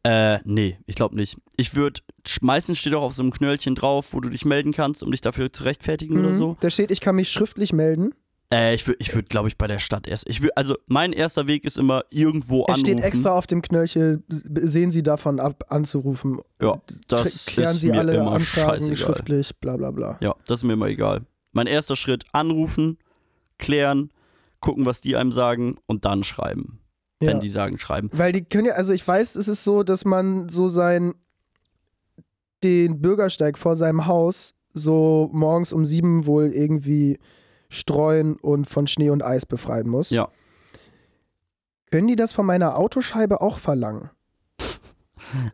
[0.04, 1.36] Äh, nee, ich glaube nicht.
[1.56, 2.00] Ich würde,
[2.40, 5.20] meistens steht auch auf so einem Knöllchen drauf, wo du dich melden kannst, um dich
[5.20, 6.34] dafür zu rechtfertigen oder Mhm.
[6.36, 6.56] so.
[6.60, 8.14] Da steht, ich kann mich schriftlich melden.
[8.52, 10.26] Äh, ich würde, ich würd, glaube ich, bei der Stadt erst.
[10.28, 12.80] Ich würd, also mein erster Weg ist immer irgendwo Es anrufen.
[12.80, 16.40] steht extra auf dem Knöllchen, sehen Sie davon ab, anzurufen.
[16.62, 18.96] Ja, das Klären ist Sie mir alle immer Anfragen scheißegal.
[18.96, 20.16] schriftlich, bla bla bla.
[20.20, 21.26] Ja, das ist mir immer egal.
[21.52, 22.98] Mein erster Schritt: anrufen,
[23.58, 24.10] klären,
[24.60, 26.80] gucken, was die einem sagen und dann schreiben.
[27.20, 27.38] Wenn Ja.
[27.40, 28.10] die sagen, schreiben.
[28.12, 31.14] Weil die können ja, also ich weiß, es ist so, dass man so sein,
[32.62, 37.18] den Bürgersteig vor seinem Haus so morgens um sieben wohl irgendwie
[37.70, 40.10] streuen und von Schnee und Eis befreien muss.
[40.10, 40.28] Ja.
[41.90, 44.10] Können die das von meiner Autoscheibe auch verlangen?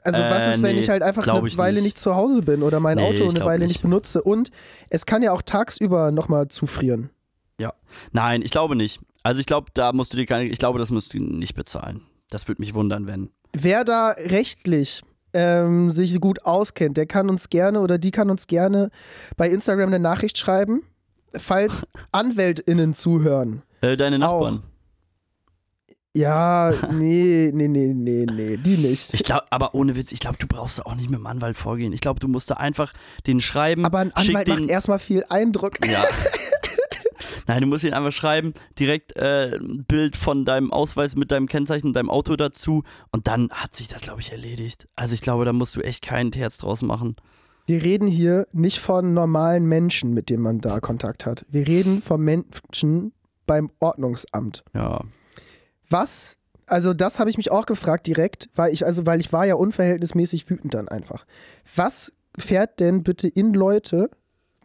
[0.03, 1.83] Also was Äh, ist, wenn nee, ich halt einfach eine ich nicht.
[1.83, 1.99] nicht.
[1.99, 3.69] zu Hause bin oder mein Nee, Auto eine Weile nicht.
[3.69, 4.51] nicht benutze und
[4.91, 7.11] es kann ja auch tagsüber nochmal zufrieren.
[8.13, 9.01] Nein, ich glaube nicht.
[9.23, 12.03] Also ich glaube, da musst du dir keine, ich glaube, das musst du nicht bezahlen.
[12.31, 13.31] Das würde mich wundern, wenn.
[13.53, 15.03] Wer da rechtlich
[15.33, 18.91] ähm, sich gut auskennt, der kann uns gerne oder die kann uns gerne
[19.37, 20.83] bei Instagram eine Nachricht schreiben,
[21.37, 23.63] falls AnwältInnen zuhören.
[23.81, 24.59] Äh, deine Auch.
[26.17, 29.13] Ja, nee, nee, nee, nee, nee, die nicht.
[29.13, 31.57] Ich glaube, aber ohne Witz, ich glaube, du brauchst da auch nicht mit dem Anwalt
[31.57, 31.93] vorgehen.
[31.93, 32.93] Ich glaube, du musst da einfach
[33.27, 33.85] den schreiben.
[33.85, 35.85] Aber ein Anwalt den, macht erstmal viel Eindruck.
[35.85, 36.05] Ja.
[37.49, 41.49] Nein, du musst ihn einfach schreiben, direkt äh, ein Bild von deinem Ausweis mit deinem
[41.49, 44.89] Kennzeichen und deinem Auto dazu und dann hat sich das, glaube ich, erledigt.
[44.95, 47.17] Also ich glaube, da musst du echt kein Herz draus machen.
[47.67, 51.45] Wir reden hier nicht von normalen Menschen, mit denen man da Kontakt hat.
[51.49, 53.13] Wir reden von Menschen
[53.47, 54.65] beim Ordnungsamt.
[54.75, 55.01] Ja.
[55.89, 59.45] Was, also das habe ich mich auch gefragt direkt, weil ich, also weil ich war
[59.45, 61.25] ja unverhältnismäßig wütend dann einfach.
[61.75, 64.11] Was fährt denn bitte in Leute,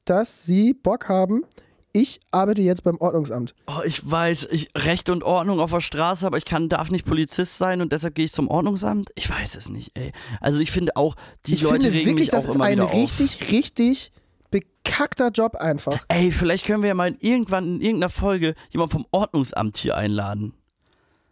[0.06, 1.44] dass sie Bock haben,
[1.92, 3.56] ich arbeite jetzt beim Ordnungsamt.
[3.68, 7.06] Oh, ich weiß, ich Recht und Ordnung auf der Straße, aber ich kann, darf nicht
[7.06, 9.10] Polizist sein und deshalb gehe ich zum Ordnungsamt.
[9.16, 10.12] Ich weiß es nicht, ey.
[10.40, 11.16] Also ich finde auch,
[11.46, 12.94] die ich Leute finde regen wirklich, mich das auch ist immer ein wieder auf.
[12.94, 14.12] richtig, richtig
[14.52, 16.06] bekackter Job einfach.
[16.10, 20.54] Ey, vielleicht können wir ja mal irgendwann in irgendeiner Folge jemand vom Ordnungsamt hier einladen.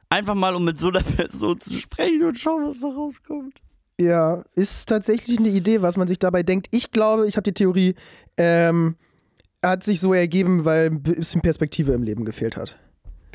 [0.10, 3.56] Einfach mal, um mit so einer Person zu sprechen und schauen, was da rauskommt.
[4.00, 6.68] Ja, ist tatsächlich eine Idee, was man sich dabei denkt.
[6.72, 7.96] Ich glaube, ich habe die Theorie,
[8.38, 8.96] ähm,
[9.66, 12.78] hat sich so ergeben, weil ein bisschen Perspektive im Leben gefehlt hat.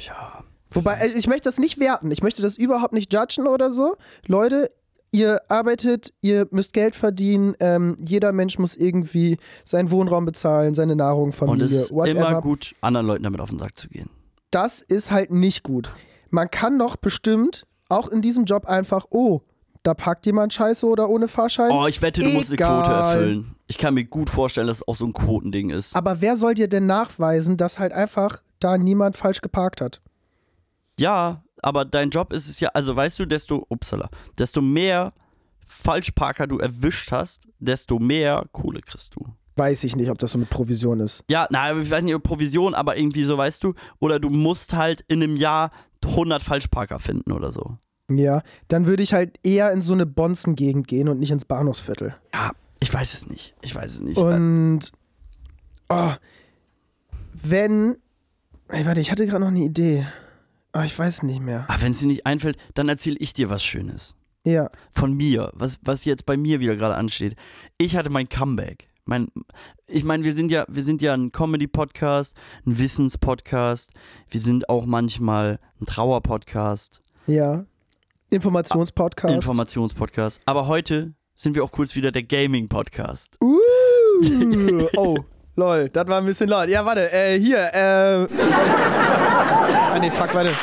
[0.00, 0.44] Ja.
[0.70, 2.10] Wobei, äh, ich möchte das nicht werten.
[2.10, 3.96] Ich möchte das überhaupt nicht judgen oder so.
[4.26, 4.70] Leute,
[5.10, 7.54] ihr arbeitet, ihr müsst Geld verdienen.
[7.60, 12.28] Ähm, jeder Mensch muss irgendwie seinen Wohnraum bezahlen, seine Nahrung, Und Familie, es ist whatever.
[12.28, 14.08] immer gut, anderen Leuten damit auf den Sack zu gehen.
[14.50, 15.90] Das ist halt nicht gut.
[16.32, 19.42] Man kann doch bestimmt auch in diesem Job einfach, oh,
[19.82, 21.70] da parkt jemand scheiße oder ohne Fahrschein.
[21.70, 22.82] Oh, ich wette, du musst eine Egal.
[22.82, 23.54] Quote erfüllen.
[23.66, 25.94] Ich kann mir gut vorstellen, dass es auch so ein Quotending ist.
[25.94, 30.00] Aber wer soll dir denn nachweisen, dass halt einfach da niemand falsch geparkt hat?
[30.98, 34.08] Ja, aber dein Job ist es ja, also weißt du, desto, upsala,
[34.38, 35.12] desto mehr
[35.66, 39.26] Falschparker du erwischt hast, desto mehr Kohle kriegst du.
[39.56, 41.24] Weiß ich nicht, ob das so mit Provision ist.
[41.28, 44.74] Ja, na, ich weiß nicht, ob Provision, aber irgendwie so, weißt du, oder du musst
[44.74, 45.70] halt in einem Jahr
[46.04, 47.78] 100 Falschparker finden oder so.
[48.10, 52.14] Ja, dann würde ich halt eher in so eine Bonzen-Gegend gehen und nicht ins Bahnhofsviertel.
[52.34, 53.54] Ja, ich weiß es nicht.
[53.62, 54.18] Ich weiß es nicht.
[54.18, 54.92] Und
[55.88, 56.12] oh,
[57.32, 57.96] wenn.
[58.68, 60.06] Ey, warte, ich hatte gerade noch eine Idee.
[60.72, 61.66] Aber ich weiß nicht mehr.
[61.68, 64.16] Aber wenn es dir nicht einfällt, dann erzähle ich dir was Schönes.
[64.44, 64.70] Ja.
[64.92, 67.36] Von mir, was, was jetzt bei mir wieder gerade ansteht.
[67.78, 68.88] Ich hatte mein Comeback.
[69.04, 69.28] Mein,
[69.88, 73.90] ich meine, wir sind ja, wir sind ja ein Comedy-Podcast, ein Wissens-Podcast.
[74.30, 77.64] Wir sind auch manchmal ein Trauer-Podcast, Ja.
[78.30, 79.34] Informationspodcast.
[79.34, 80.40] Informations-Podcast.
[80.46, 83.36] Aber heute sind wir auch kurz wieder der Gaming-Podcast.
[83.42, 85.16] uh, oh,
[85.56, 86.68] lol, das war ein bisschen laut.
[86.68, 88.26] Ja, warte, äh, hier, äh.
[88.40, 90.54] ah, nee, fuck, warte.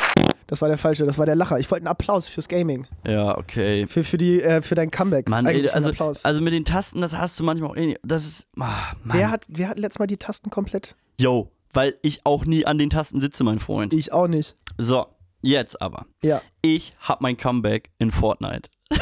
[0.50, 1.60] Das war der falsche, das war der Lacher.
[1.60, 2.84] Ich wollte einen Applaus fürs Gaming.
[3.06, 3.86] Ja, okay.
[3.86, 5.28] Für, für, die, äh, für dein Comeback.
[5.28, 5.92] Mann, ey, also,
[6.24, 8.00] also mit den Tasten, das hast du manchmal auch eh nicht.
[8.02, 8.48] Das ist.
[8.58, 10.96] Ah, wer, hat, wer hat letztes Mal die Tasten komplett?
[11.20, 13.92] Yo, weil ich auch nie an den Tasten sitze, mein Freund.
[13.92, 14.56] Ich auch nicht.
[14.76, 15.06] So,
[15.40, 16.06] jetzt aber.
[16.20, 16.42] Ja.
[16.62, 18.70] Ich hab mein Comeback in Fortnite.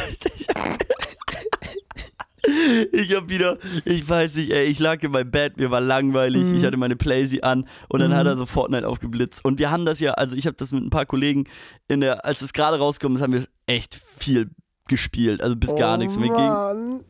[2.93, 6.45] ich hab wieder, ich weiß nicht, ey, ich lag in meinem Bett, mir war langweilig,
[6.45, 6.55] Mhm.
[6.57, 8.17] ich hatte meine Playsee an und dann Mhm.
[8.17, 9.45] hat er so Fortnite aufgeblitzt.
[9.45, 11.45] Und wir haben das ja, also ich habe das mit ein paar Kollegen
[11.89, 14.51] in der, als es gerade rausgekommen ist, haben wir es echt viel
[14.89, 16.37] gespielt, also bis gar oh, nichts mehr ging.
[16.37, 17.05] Mann.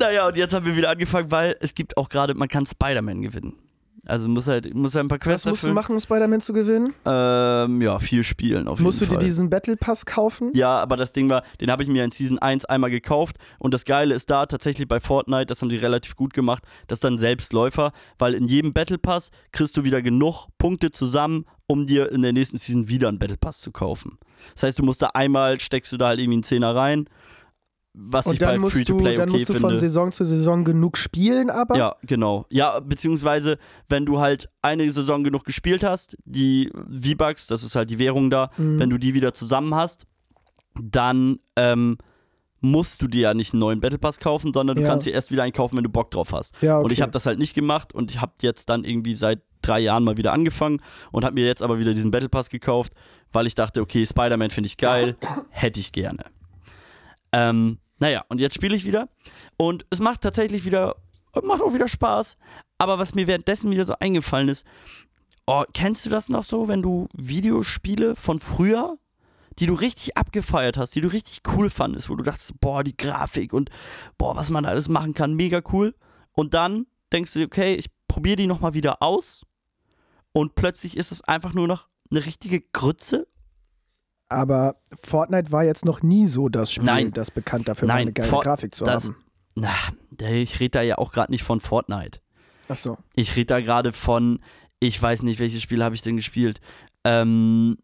[0.00, 3.22] Naja, und jetzt haben wir wieder angefangen, weil es gibt auch gerade, man kann Spider-Man
[3.22, 3.54] gewinnen.
[4.06, 5.74] Also muss halt, muss halt ein paar Was Quests musst du erfüllen.
[5.74, 6.94] machen, um Spider-Man zu gewinnen?
[7.04, 9.24] Ähm, ja, viel spielen auf Musst du jeden dir Fall.
[9.28, 10.52] diesen Battle Pass kaufen?
[10.54, 13.74] Ja, aber das Ding war, den habe ich mir in Season 1 einmal gekauft und
[13.74, 17.04] das Geile ist da tatsächlich bei Fortnite, das haben sie relativ gut gemacht, das ist
[17.04, 22.10] dann Selbstläufer, weil in jedem Battle Pass kriegst du wieder genug Punkte zusammen, um dir
[22.10, 24.18] in der nächsten Season wieder einen Battle Pass zu kaufen.
[24.54, 27.08] Das heißt, du musst da einmal, steckst du da halt irgendwie einen Zehner rein,
[28.00, 29.68] was ich Und dann bei musst du, Free-to-Play dann okay musst du finde.
[29.68, 32.46] von Saison zu Saison genug spielen, aber Ja, genau.
[32.50, 37.90] Ja, beziehungsweise, wenn du halt eine Saison genug gespielt hast, die V-Bucks, das ist halt
[37.90, 38.78] die Währung da, Mhm.
[38.78, 40.06] wenn du die wieder zusammen hast,
[40.80, 41.98] dann ähm,
[42.60, 44.88] musst du dir ja nicht einen neuen Battle Pass kaufen, sondern du Ja.
[44.88, 46.54] kannst dir erst wieder einen kaufen, wenn du Bock drauf hast.
[46.60, 46.84] ja, okay.
[46.84, 49.80] Und ich habe das halt nicht gemacht und ich habe jetzt dann irgendwie seit drei
[49.80, 50.80] Jahren mal wieder angefangen
[51.10, 52.92] und habe mir jetzt aber wieder diesen Battle Pass gekauft,
[53.32, 55.16] weil ich dachte, okay, Spider-Man finde ich geil,
[55.50, 56.24] hätte ich gerne.
[57.32, 59.08] Ähm, naja, und jetzt spiele ich wieder
[59.56, 60.96] und es macht tatsächlich wieder,
[61.42, 62.36] macht auch wieder Spaß.
[62.78, 64.64] Aber was mir währenddessen wieder so eingefallen ist,
[65.46, 68.98] oh, kennst du das noch so, wenn du Videospiele von früher,
[69.58, 72.96] die du richtig abgefeiert hast, die du richtig cool fandest, wo du dachtest, boah, die
[72.96, 73.70] Grafik und
[74.16, 75.94] boah, was man da alles machen kann, mega cool.
[76.32, 79.44] Und dann denkst du, okay, ich probiere die nochmal wieder aus
[80.32, 83.26] und plötzlich ist es einfach nur noch eine richtige Grütze.
[84.28, 87.12] Aber Fortnite war jetzt noch nie so das Spiel, Nein.
[87.12, 89.16] das bekannt dafür war, eine geile Fort- Grafik zu das- haben.
[89.54, 89.74] Na,
[90.20, 92.20] ich rede da ja auch gerade nicht von Fortnite.
[92.68, 92.96] Achso.
[93.16, 94.40] Ich rede da gerade von,
[94.78, 96.60] ich weiß nicht, welches Spiel habe ich denn gespielt.
[97.04, 97.78] Ähm,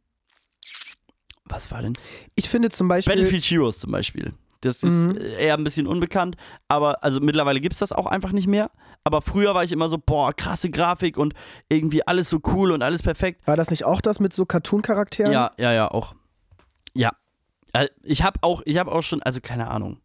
[1.47, 1.95] was war denn?
[2.37, 3.13] Ich finde zum Beispiel.
[3.15, 4.33] Battlefield Heroes zum Beispiel.
[4.61, 5.19] Das ist Mhm.
[5.39, 6.37] eher ein bisschen unbekannt,
[6.69, 8.71] aber also mittlerweile gibt es das auch einfach nicht mehr.
[9.07, 11.35] Aber früher war ich immer so, boah, krasse Grafik und
[11.69, 13.47] irgendwie alles so cool und alles perfekt.
[13.47, 15.33] War das nicht auch das mit so Cartoon-Charakteren?
[15.33, 16.15] Ja, ja, ja, auch.
[16.95, 17.13] Ja.
[17.73, 19.99] Äh, Ich habe auch, ich habe auch schon, also keine Ahnung.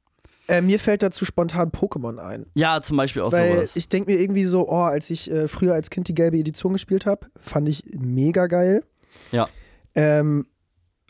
[0.48, 2.48] Äh, mir fällt dazu spontan Pokémon ein.
[2.56, 3.76] Ja, zum Beispiel auch Weil sowas.
[3.76, 6.74] ich denke mir irgendwie so, oh, als ich äh, früher als Kind die gelbe Edition
[6.74, 8.84] gespielt habe, fand ich mega geil.
[9.32, 9.48] Ja.
[9.94, 10.48] Ähm,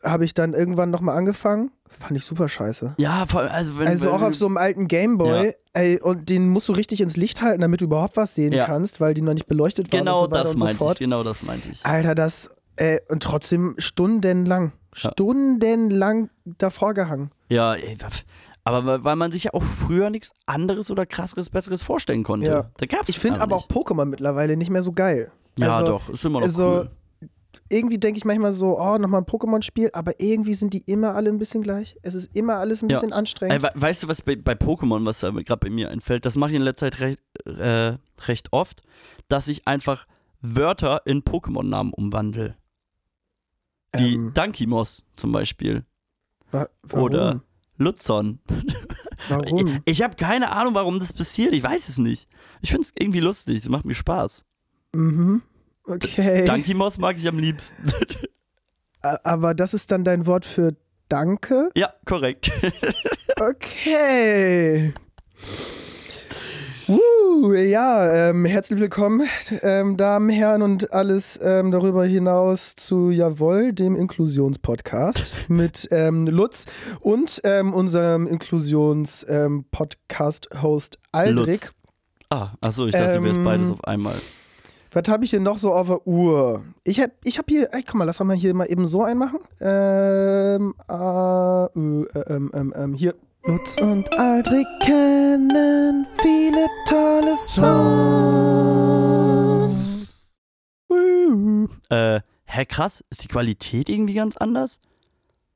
[0.03, 2.95] habe ich dann irgendwann nochmal angefangen, fand ich super scheiße.
[2.97, 5.53] ja, vor allem, also wenn Also wenn, auch auf so einem alten Gameboy, Ja.
[5.73, 8.65] ey, und den musst du richtig ins Licht halten, damit du überhaupt was sehen Ja.
[8.65, 10.73] kannst, weil die noch nicht beleuchtet waren Genau und so weiter das und so meinte
[10.75, 10.99] ich, fort.
[10.99, 11.85] genau das meinte ich.
[11.85, 14.71] Alter, das, äh, und trotzdem stundenlang.
[14.99, 17.31] Stundenlang davor gehangen.
[17.49, 17.75] Ja,
[18.63, 22.47] aber weil- man sich ja auch früher nichts anderes oder krasseres, besseres vorstellen konnte.
[22.47, 22.69] Ja.
[22.77, 23.67] Da gab's Ich finde aber auch.
[23.67, 25.31] Pokémon mittlerweile nicht mehr so geil.
[25.59, 26.89] Ja, also- doch, ist immer noch also, cool.
[27.67, 31.29] Irgendwie denke ich manchmal so, oh, nochmal ein Pokémon-Spiel, aber irgendwie sind die immer alle
[31.31, 31.95] ein bisschen gleich.
[32.03, 32.97] Es ist immer alles ein Ja.
[32.97, 33.63] bisschen anstrengend.
[33.63, 36.51] Ey, we weißt du, was bei, bei Pokémon, was gerade bei mir einfällt, das mache
[36.51, 37.97] ich in letzter Zeit recht, äh,
[38.27, 38.81] recht oft,
[39.29, 40.05] dass ich einfach
[40.41, 42.55] Wörter in Pokémon-Namen umwandle.
[43.95, 45.83] Wie Ähm, Dankimos zum Beispiel.
[46.51, 47.03] wa warum?
[47.05, 47.43] oder-
[47.77, 48.39] Lutzon.
[49.29, 49.67] warum?
[49.85, 51.53] Ich, ich habe keine Ahnung, warum das passiert.
[51.53, 52.27] Ich weiß es nicht.
[52.61, 53.57] Ich finde es irgendwie lustig.
[53.59, 54.43] Es macht mir Spaß.
[54.93, 55.41] Mhm.
[55.85, 56.45] Okay.
[56.45, 57.75] Dankimos mag ich am liebsten.
[59.01, 60.75] Aber das ist dann dein Wort für
[61.07, 61.71] Danke?
[61.75, 62.51] ja, korrekt.
[63.41, 64.93] Okay.
[66.89, 69.27] Uh, ja, ähm, herzlich willkommen,
[69.61, 76.65] ähm, Damen, Herren und alles ähm, darüber hinaus zu Jawohl, dem Inklusionspodcast mit ähm, Lutz
[76.99, 81.61] und ähm, unserem Inklusions-Podcast-Host Aldrich.
[81.61, 81.73] Lutz.
[82.31, 84.15] Ah, achso, ich dachte, du wärst Ähm, beides auf einmal.
[84.91, 86.63] Was habe ich hier noch so auf der Uhr?
[86.83, 89.41] Ich habe ich hab hier, ey, guck mal, lass mal hier mal eben so einmachen.
[89.61, 93.13] Ähm, äh, äh, ähm, ähm, ähm, hier.
[93.43, 98.69] Lutz und Aldrich kennen viele tolle Songs.
[101.89, 103.03] Äh, hä, krass.
[103.09, 104.79] Ist die Qualität irgendwie ganz anders?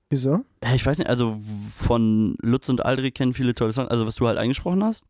[0.10, 0.46] Wieso?
[0.64, 1.42] Hä, ich weiß nicht, also
[1.76, 3.90] von Lutz und Aldrich kennen viele tolle Songs.
[3.90, 5.06] Also, was du halt eingesprochen hast,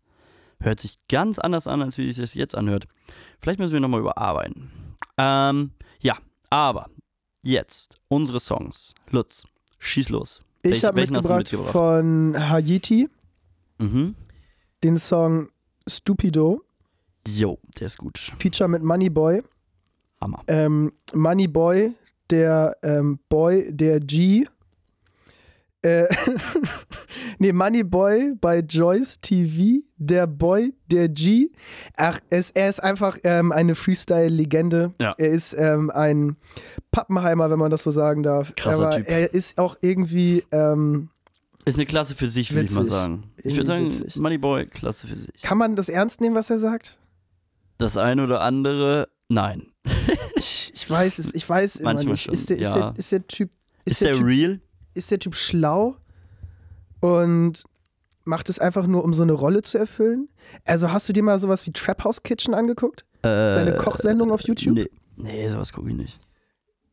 [0.60, 2.88] hört sich ganz anders an, als wie sich das jetzt anhört.
[3.40, 4.72] Vielleicht müssen wir nochmal überarbeiten.
[5.18, 6.18] Ähm, ja,
[6.50, 6.90] aber
[7.44, 8.96] jetzt unsere Songs.
[9.12, 9.46] Lutz,
[9.78, 10.42] schieß los.
[10.64, 13.10] Ich habe du mitgebracht, von Haiti
[13.80, 14.16] Mhm.
[14.84, 15.50] den Song
[15.88, 16.62] Stupido,
[17.28, 18.34] Jo, der ist gut.
[18.40, 19.42] Feature mit Moneyboy.
[20.22, 20.44] Hammer.
[20.48, 21.94] Ähm, Moneyboy,
[22.30, 24.46] der ähm, Boy, der G.
[25.84, 26.08] Äh,
[27.40, 31.50] nee, Moneyboy bei Joyce TV, der Boy, der G.
[31.98, 34.94] Ach, es, er ist einfach ähm, eine Freestyle-Legende.
[35.00, 35.14] Ja.
[35.18, 36.38] Er ist ähm, ein
[36.92, 38.54] Pappenheimer, wenn man das so sagen darf.
[38.56, 39.10] Krasser Aber Typ.
[39.10, 41.10] er ist auch irgendwie, ähm,
[41.66, 43.24] Ist eine Klasse für sich, würde ich mal sagen.
[43.44, 44.16] Ich würde sagen, witzig.
[44.16, 45.42] Moneyboy, Klasse für sich.
[45.42, 46.98] kann man das ernst nehmen, was er sagt?
[47.78, 49.68] Das eine oder andere, nein.
[50.36, 52.24] Ich, ich weiß es, ich weiß immer Manchmal nicht.
[52.24, 52.92] schon, ist, der, ist, ja.
[52.92, 53.52] der, ist der Typ,
[53.84, 54.62] Ist, der, typ real?
[54.94, 55.96] Ist der Typ schlau
[57.00, 57.64] und
[58.26, 60.30] macht es einfach nur, um so eine Rolle zu erfüllen?
[60.66, 63.06] Also hast du dir mal sowas wie Trap House Kitchen angeguckt?
[63.24, 64.76] Äh, Seine Kochsendung auf YouTube?
[64.76, 66.20] Nee, nee sowas gucke ich nicht.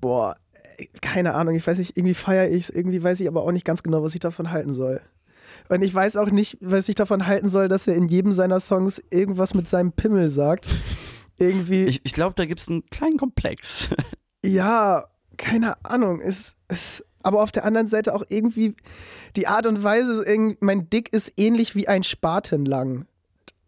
[0.01, 0.37] Boah,
[1.01, 1.55] keine Ahnung.
[1.55, 4.03] Ich weiß nicht, irgendwie feiere ich es, irgendwie weiß ich aber auch nicht ganz genau,
[4.03, 5.01] was ich davon halten soll.
[5.69, 8.61] Und ich weiß auch nicht, was ich davon halten soll, dass er in jedem seiner
[8.61, 10.69] Songs irgendwas mit seinem Pimmel sagt.
[11.39, 13.89] Irgendwie, Ich, ich glaube, da gibt es einen kleinen Komplex.
[14.45, 15.05] ja,
[15.37, 16.21] keine Ahnung.
[16.21, 18.75] Ist, ist, aber auf der anderen Seite auch irgendwie
[19.37, 20.25] die Art und Weise,
[20.61, 23.07] mein Dick ist ähnlich wie ein Spaten lang.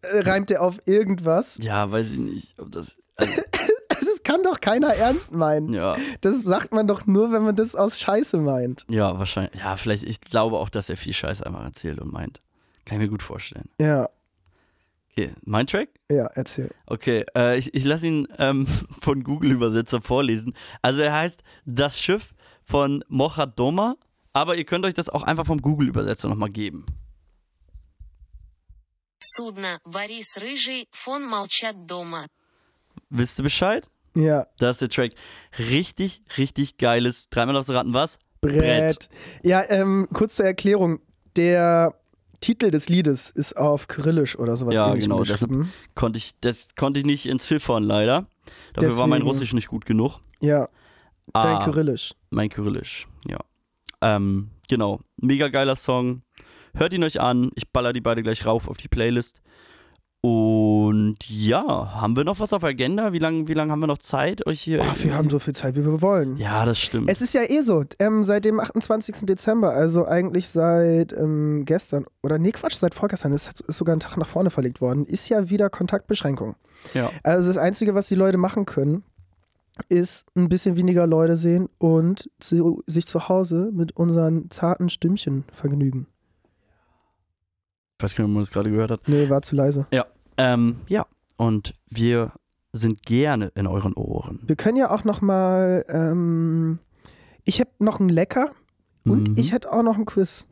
[0.03, 1.59] Äh, Reimt er auf irgendwas?
[1.63, 2.59] ja, weiß ich nicht.
[2.59, 3.33] Ob das, also,
[3.89, 5.73] Das kann doch keiner ernst meinen.
[5.73, 8.85] ja, Das sagt man doch nur, wenn man das aus Scheiße meint.
[8.89, 9.61] ja, wahrscheinlich.
[9.61, 12.41] Ja, vielleicht, ich glaube auch, dass er viel Scheiß einfach erzählt und meint.
[12.85, 13.69] Kann ich mir gut vorstellen.
[13.81, 14.09] Ja,
[15.15, 15.91] Okay, mein Track?
[16.11, 16.71] ja, erzähl.
[16.87, 18.67] Okay, äh, ich, ich lasse ihn ähm,
[19.03, 20.55] von Google-Übersetzer vorlesen.
[20.81, 22.33] Also er heißt Das Schiff
[22.64, 23.96] von Mochadoma,
[24.34, 26.86] aber ihr könnt euch das auch einfach vom Google-Übersetzer nochmal geben.
[29.20, 32.26] Судно Борис Рыжий, фон молчат дома.
[33.10, 33.90] Wisst ihr Bescheid?
[34.16, 35.12] Ja, Das ist der Track.
[35.60, 37.30] Richtig, richtig geiles.
[37.30, 38.18] Dreimal aufs Raten, was?
[38.42, 38.58] Brett.
[38.58, 39.10] Brett.
[39.44, 41.00] Ja, ähm, kurz zur Erklärung.
[41.36, 41.94] Der
[42.40, 45.72] Titel des Liedes ist auf Kyrillisch oder sowas Ja, ähnlichem genau, geschrieben.
[45.96, 48.26] Konnte ich, das konnte ich nicht entziffern, leider.
[48.74, 50.20] Dafür war mein Deswegen- Russisch nicht gut genug.
[50.40, 50.68] Ja,
[51.33, 52.13] dein Ah, Kyrillisch.
[52.31, 53.39] Mein Kyrillisch, ja.
[54.01, 55.01] Ähm, genau.
[55.17, 56.23] Mega geiler Song.
[56.75, 57.51] Hört ihn euch an.
[57.55, 59.41] Ich baller die beide gleich rauf auf die Playlist.
[60.25, 63.13] Und ja, haben wir noch was auf der Agenda?
[63.13, 64.81] Wie lange wie lang haben wir noch Zeit, euch hier.
[64.85, 66.37] Ach, wir haben so viel Zeit, wie wir wollen.
[66.37, 67.11] ja, das stimmt.
[67.11, 69.27] Es ist ja eh so, ähm, seit dem 28.
[69.27, 74.01] Dezember, also eigentlich seit ähm, gestern, oder nee, Quatsch, seit vorgestern, ist, ist sogar ein
[74.01, 76.55] Tag nach vorne verlegt worden, ist ja wieder Kontaktbeschränkung.
[76.95, 77.11] ja.
[77.25, 79.03] Also das Einzige, was die Leute machen können,
[79.89, 85.45] ist ein bisschen weniger Leute sehen und zu, sich zu Hause mit unseren zarten Stimmchen
[85.53, 86.07] vergnügen.
[87.99, 89.09] Ich weiß gar nicht, ob man das gerade gehört hat.
[89.09, 89.87] Nee, war zu leise.
[90.37, 91.07] Ähm, ja,
[91.37, 92.33] und wir
[92.73, 94.41] sind gerne in euren Ohren.
[94.47, 96.79] Wir können ja auch noch mal, ähm,
[97.45, 98.51] ich habe noch ein Lecker
[99.05, 99.35] und Mhm.
[99.37, 100.47] ich hätte auch noch ein Quiz.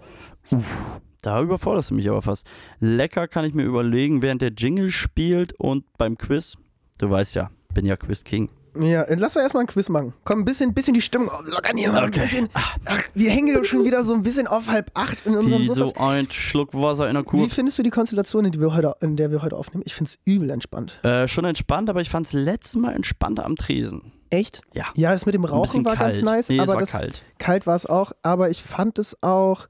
[1.23, 2.47] Da überforderst du mich aber fast.
[2.79, 6.57] Lecker kann ich mir überlegen, während der Jingle spielt und beim Quiz.
[6.99, 8.51] Du weißt ja, bin ja Quiz King.
[8.77, 10.13] Ja, lass mal erstmal ein Quiz machen.
[10.25, 12.03] Komm, ein bisschen, bisschen die Stimmung lockern hier mal.
[12.05, 12.21] Ein Okay.
[12.21, 12.77] bisschen, ach,
[13.15, 15.93] wir hängen ja schon wieder so ein bisschen auf halb acht in unserem Wie so
[15.97, 17.49] ein Schluck Wasser in der Wie Kur.
[17.49, 19.83] findest du die Konstellation, in, die wir heute, in der wir heute aufnehmen?
[19.87, 21.01] Ich finde es übel entspannt.
[21.05, 24.13] Äh, schon entspannt, aber ich fand es letztes Mal entspannter am Tresen.
[24.31, 24.61] Echt?
[24.75, 24.85] Ja.
[24.95, 26.13] Ja, das mit dem Ein Rauchen war kalt.
[26.13, 27.23] ganz nice, nee, aber war das kalt.
[27.39, 28.13] kalt war es auch.
[28.23, 29.67] Aber ich fand es auch,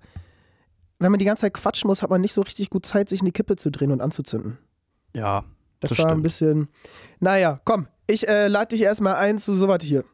[0.99, 3.21] wenn man die ganze Zeit quatschen muss, hat man nicht so richtig gut Zeit, sich
[3.21, 4.59] in die Kippe zu drehen und anzuzünden.
[5.15, 5.45] Ja,
[5.81, 6.23] Das, Das war ein stimmt.
[6.25, 6.69] bisschen.
[7.21, 10.05] Naja, komm, ich äh, lade dich erstmal ein zu sowas hier.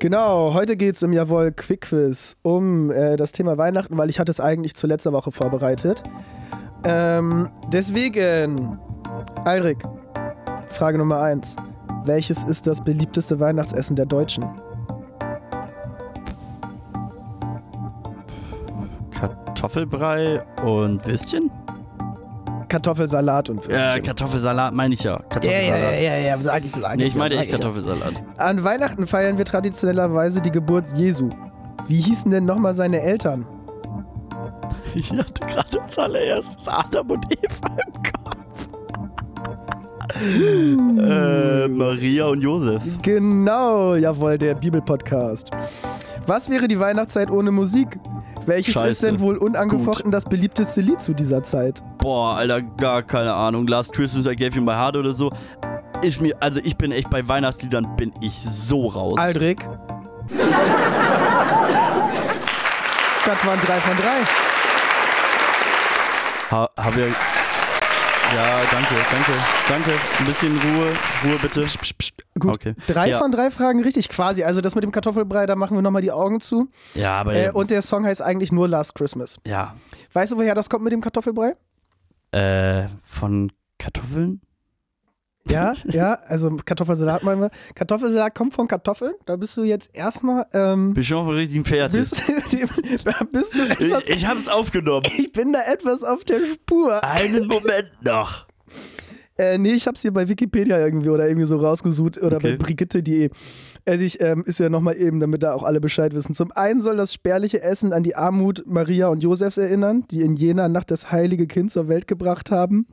[0.00, 4.18] Genau, heute geht es im Jawohl Quick Quiz um äh, das Thema Weihnachten, weil ich
[4.18, 6.02] hatte es eigentlich zu letzter Woche vorbereitet.
[6.84, 8.78] Ähm, deswegen,
[9.44, 9.78] Alrik,
[10.68, 11.56] Frage Nummer 1.
[12.04, 14.44] Welches ist das beliebteste Weihnachtsessen der Deutschen?
[19.12, 21.48] Kartoffelbrei und Würstchen?
[22.72, 24.02] Kartoffelsalat und Ja, Würstchen.
[24.02, 25.12] Kartoffelsalat meine ich ja.
[25.12, 25.82] ja, Kartoffelsalat.
[25.82, 27.14] ja, ja, ja, sag ich, sag Nee, ich.
[27.14, 27.50] meine ja, echt.
[27.50, 28.14] Kartoffelsalat.
[28.38, 31.28] An Weihnachten feiern wir traditionellerweise die Geburt Jesu.
[31.86, 33.46] Wie hießen denn nochmal seine Eltern?
[34.94, 38.11] Ich hatte gerade als allererstes Adam und Eva im Kopf.
[40.22, 42.82] Äh, Maria und Josef.
[43.02, 45.50] Genau, jawohl, der Bibelpodcast.
[46.26, 47.98] Was wäre die Weihnachtszeit ohne Musik?
[48.46, 49.06] Welches ist Scheiße.
[49.06, 51.82] denn wohl unangefochten das beliebteste Lied zu dieser Zeit?
[51.98, 53.66] Boah, Alter, gar keine Ahnung.
[53.66, 55.30] Last Christmas I gave you my heart oder so.
[56.02, 59.18] Ist mir, also ich bin echt bei Weihnachtsliedern bin ich so raus.
[59.18, 59.58] Aldrich.
[63.24, 64.24] Das waren drei von drei.
[66.50, 67.06] Ha, hab ja.
[68.34, 69.32] Ja, danke, danke,
[69.68, 69.98] danke.
[70.18, 71.66] Ein bisschen Ruhe, Ruhe bitte.
[72.38, 72.74] Gut, Okay.
[72.86, 73.18] drei ja.
[73.18, 74.42] von drei Fragen richtig quasi.
[74.42, 76.68] Also das mit dem Kartoffelbrei, da machen wir nochmal die Augen zu.
[76.94, 79.38] Ja, aber Äh, und der Song heißt eigentlich nur Last Christmas.
[79.46, 79.74] ja.
[80.14, 81.54] Weißt du, woher das kommt mit dem Kartoffelbrei?
[82.32, 84.40] Äh, von Kartoffeln?
[85.48, 87.50] Ja, ja, also Kartoffelsalat meinen wir.
[87.74, 89.14] Kartoffelsalat kommt von Kartoffeln.
[89.26, 90.46] Da bist du jetzt erstmal.
[90.52, 91.92] Ähm, Bin schon auf dem richtigen Pferd.
[91.92, 92.22] bist,
[93.04, 94.08] da bist du etwas.
[94.08, 95.06] Ich, ich hab's aufgenommen.
[95.18, 97.02] Ich bin da etwas auf der Spur.
[97.02, 98.46] Einen Moment noch.
[99.38, 102.52] Äh, nee, ich hab's hier bei Wikipedia irgendwie oder irgendwie so rausgesucht oder Okay.
[102.52, 103.30] bei brigitte.de.
[103.84, 106.34] Also ich, ähm, ist ja nochmal eben, damit da auch alle Bescheid wissen.
[106.34, 110.36] Zum einen soll das spärliche Essen an die Armut Maria und Josefs erinnern, die in
[110.36, 112.86] jener Nacht das heilige Kind zur Welt gebracht haben.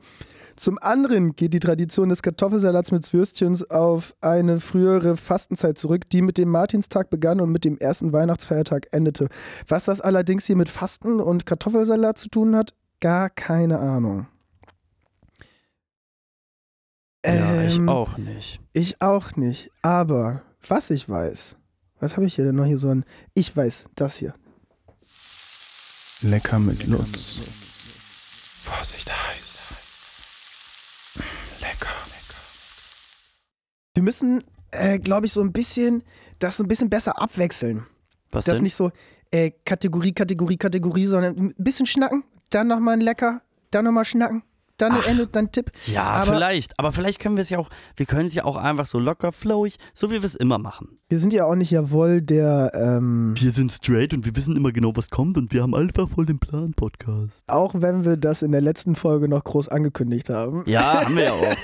[0.56, 6.22] Zum anderen geht die Tradition des Kartoffelsalats mit Würstchens auf eine frühere Fastenzeit zurück, die
[6.22, 9.28] mit dem Martinstag begann und mit dem ersten Weihnachtsfeiertag endete.
[9.68, 14.26] Was das allerdings hier mit Fasten und Kartoffelsalat zu tun hat, gar keine Ahnung.
[17.24, 18.60] Ja, ich Ähm, auch nicht.
[18.72, 19.70] Ich auch nicht.
[19.82, 21.56] Aber was ich weiß,
[22.00, 23.04] was habe ich hier denn noch hier so ein.
[23.34, 24.32] Ich weiß, das hier.
[26.22, 27.40] Lecker mit Lutz.
[28.64, 29.49] Vorsicht heiß.
[34.00, 36.02] Wir müssen, äh, glaube ich, so ein bisschen
[36.38, 37.86] das so ein bisschen besser abwechseln.
[38.32, 38.62] Was Das denn?
[38.62, 38.92] nicht so
[39.30, 44.42] äh, Kategorie, Kategorie, Kategorie, sondern ein bisschen schnacken, dann nochmal ein Lecker, dann nochmal schnacken,
[44.80, 45.06] dann Ach.
[45.06, 45.70] Ende, dann Tipp.
[45.86, 46.78] ja, aber- vielleicht.
[46.78, 49.32] Aber vielleicht können wir es ja auch, wir können es ja auch einfach so locker
[49.32, 50.98] flowig, so wie wir es immer machen.
[51.08, 54.72] Wir sind ja auch nicht jawohl der, ähm, Wir sind straight und wir wissen immer
[54.72, 57.44] genau, was kommt und wir haben einfach voll den Plan, Podcast.
[57.48, 60.62] auch wenn wir das in der letzten Folge noch groß angekündigt haben.
[60.66, 61.56] Ja, haben wir ja auch.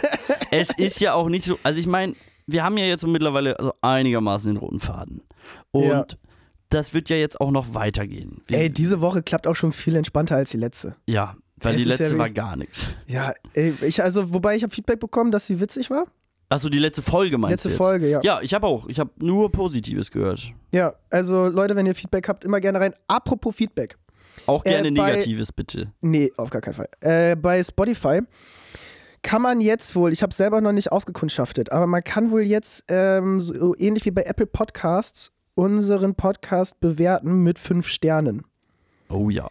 [0.51, 2.15] es ist ja auch nicht so, also ich meine,
[2.47, 5.23] wir haben ja jetzt so mittlerweile also einigermaßen den roten Faden.
[5.73, 6.07] Und Ja.
[6.71, 8.43] das wird ja jetzt auch noch weitergehen.
[8.47, 10.97] Wir, Ey, diese Woche klappt auch schon viel entspannter als die letzte.
[11.07, 12.87] ja, weil es die ja letzte wie- war gar nichts.
[13.07, 16.05] Ja, ey, ich, also, wobei ich habe Feedback bekommen, dass sie witzig war.
[16.49, 17.79] Achso, die letzte Folge meinst Letzte du jetzt?
[17.79, 18.21] Folge, ja.
[18.23, 18.87] Ja, ich habe auch.
[18.89, 20.53] Ich habe nur Positives gehört.
[20.71, 22.95] Ja, also Leute, wenn ihr Feedback habt, immer gerne rein.
[23.09, 23.97] Apropos Feedback.
[24.47, 25.93] Auch Äh, gerne bei- Negatives, bitte.
[26.03, 26.89] Nee, auf gar keinen Fall.
[27.01, 28.21] Äh, bei Spotify
[29.23, 32.85] kann man jetzt wohl, ich habe selber noch nicht ausgekundschaftet, aber man kann wohl jetzt
[32.89, 38.45] ähm, so ähnlich wie bei Apple Podcasts unseren Podcast bewerten mit fünf Sternen.
[39.09, 39.49] Oh ja.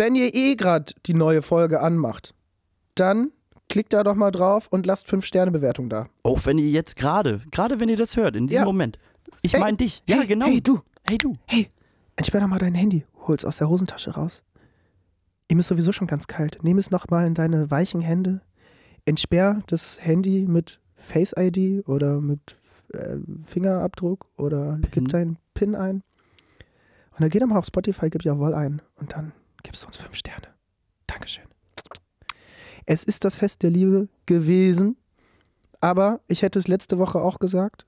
[0.00, 2.34] Wenn ihr eh gerade die neue Folge anmacht,
[2.94, 3.32] dann
[3.68, 6.08] klickt da doch mal drauf und lasst fünf Sterne Bewertung da.
[6.22, 8.64] Auch wenn ihr jetzt gerade, gerade wenn ihr das hört, in diesem Ja.
[8.64, 8.98] Moment.
[9.42, 10.02] Ich meine dich.
[10.06, 10.46] Ja, hey, genau.
[10.46, 11.34] Hey, du, Hey, du.
[11.44, 11.68] hey,
[12.16, 14.42] entsperr doch mal dein Handy, hol's aus der Hosentasche raus.
[15.48, 16.56] Ihm ist sowieso schon ganz kalt.
[16.62, 18.40] Nimm es noch mal in deine weichen Hände.
[19.04, 22.56] Entsperr das Handy mit Face ID oder mit
[22.94, 24.90] äh, Fingerabdruck oder Pin.
[24.92, 25.96] gib deinen PIN ein.
[25.96, 29.32] Und dann geh doch mal auf Spotify, gib Jawohl ein und dann
[29.62, 30.48] gibst du uns fünf Sterne.
[31.06, 31.44] Dankeschön.
[32.86, 34.96] Es ist das Fest der Liebe gewesen,
[35.80, 37.86] aber ich hätte es letzte Woche auch gesagt.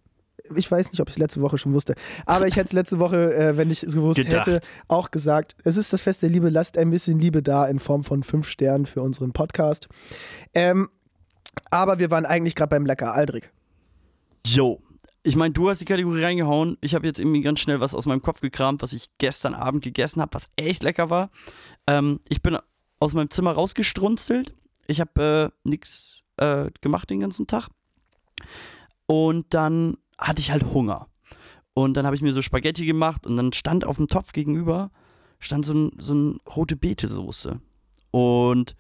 [0.57, 1.95] Ich weiß nicht, ob ich es letzte Woche schon wusste,
[2.27, 4.47] aber ich hätte es letzte Woche, äh, wenn ich es gewusst Gedacht.
[4.47, 5.55] hätte, auch gesagt.
[5.65, 6.51] Es ist das Fest der Liebe.
[6.51, 9.89] Lasst ein bisschen Liebe da in Form von fünf Sternen für unseren Podcast.
[10.53, 10.89] Ähm,
[11.71, 13.45] aber wir waren eigentlich gerade beim Lecker Aldrich.
[14.47, 14.81] Yo.
[15.25, 16.79] Ich meine, du hast die Kategorie reingehauen.
[16.81, 19.85] Ich habe jetzt irgendwie ganz schnell was aus meinem Kopf gekramt, was ich gestern Abend
[19.85, 21.31] gegessen habe, was echt lecker war.
[21.87, 22.59] Ähm, ich bin
[22.99, 24.55] aus meinem Zimmer rausgestrunzelt.
[24.87, 27.69] Ich habe äh, nichts äh, gemacht den ganzen Tag.
[29.07, 31.09] Und dann hatte ich halt Hunger.
[31.75, 34.91] Und dann habe ich mir so Spaghetti gemacht und dann stand auf dem Topf gegenüber
[35.43, 37.61] stand so ein, so ein rote Beete-Soße.
[38.11, 38.77] Und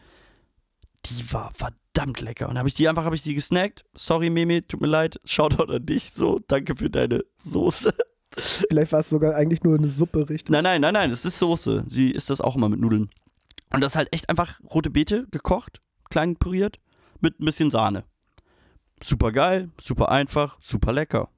[1.06, 2.48] die war verdammt lecker.
[2.48, 3.84] Und habe ich die einfach, habe ich die gesnackt.
[3.94, 5.20] Sorry, Mimi, tut mir leid.
[5.24, 6.12] Shoutout an dich.
[6.12, 7.94] So, danke für deine Soße.
[8.36, 10.50] Vielleicht war es sogar eigentlich nur eine Suppe, richtig?
[10.50, 11.84] Nein, nein, nein, nein, es ist Soße.
[11.86, 13.10] Sie isst das auch immer mit Nudeln.
[13.70, 15.80] Und das ist halt echt einfach rote Beete gekocht,
[16.10, 16.78] klein püriert,
[17.20, 18.04] mit ein bisschen Sahne.
[19.02, 21.28] Super geil, super einfach, super lecker.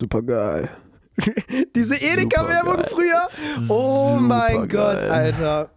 [0.00, 0.70] Super geil.
[1.74, 1.96] Diese.
[1.96, 3.28] Edeka-Werbung früher.
[3.68, 4.98] Oh mein Supergeil.
[5.00, 5.70] Gott, Alter.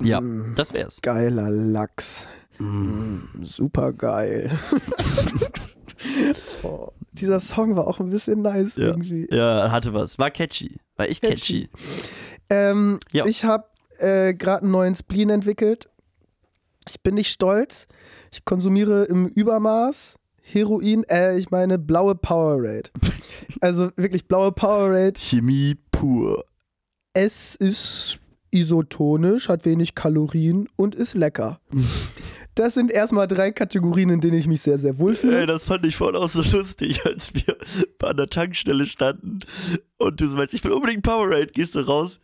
[0.00, 1.00] Ja, Mm, das wär's.
[1.02, 2.26] geiler Lachs.
[2.58, 3.18] Mm.
[3.42, 4.50] Super geil.
[6.62, 8.88] oh, dieser Song war auch ein bisschen nice Ja.
[8.88, 9.28] irgendwie.
[9.30, 10.18] Ja, hatte was.
[10.18, 10.76] War catchy.
[10.96, 11.68] War echt catchy.
[12.50, 13.26] Ähm, Ja.
[13.26, 13.64] Ich habe
[13.98, 15.88] äh, gerade einen neuen Spleen entwickelt.
[16.88, 17.86] Ich bin nicht stolz.
[18.32, 22.90] Ich konsumiere im Übermaß Heroin, äh, ich meine blaue Powerade.
[23.60, 25.18] Also wirklich blaue Powerade.
[25.18, 26.44] Chemie pur.
[27.12, 28.18] Es ist
[28.54, 31.58] isotonisch, hat wenig Kalorien und ist lecker.
[32.54, 35.46] Das sind erstmal drei Kategorien, in denen ich mich sehr, sehr Ey, wohlfühle.
[35.46, 37.56] das fand ich voll auch so lustig, als wir
[38.02, 39.40] an der Tankstelle standen
[39.98, 42.20] und du so meinst, ich will unbedingt Powerade, gehst du raus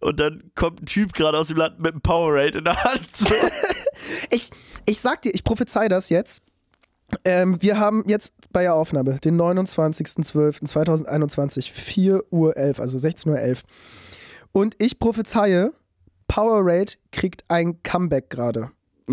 [0.00, 3.00] und dann kommt ein Typ gerade aus dem Land mit einem Powerade in der Hand.
[3.16, 3.34] So.
[4.30, 4.50] Ich,
[4.84, 6.42] ich sag dir, ich prophezei das jetzt.
[7.24, 13.56] Ähm, wir haben jetzt bei der Aufnahme den 29.12.2021, 4.11 Uhr, also 16.11 Uhr.
[14.56, 15.74] Und ich prophezeie,
[16.28, 18.70] Powerade kriegt ein Comeback gerade.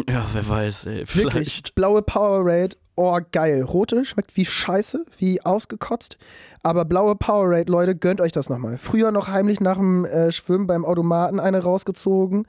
[0.08, 1.00] Ja, wer weiß, ey.
[1.00, 1.32] Wirklich.
[1.32, 1.76] Vielleicht.
[1.76, 3.62] Blaue Powerade, oh geil.
[3.62, 6.18] Rote schmeckt wie Scheiße, wie ausgekotzt.
[6.62, 8.78] Aber blaue Powerade, Leute, gönnt euch das nochmal.
[8.78, 12.48] Früher noch heimlich nach dem äh, Schwimmen beim Automaten eine rausgezogen.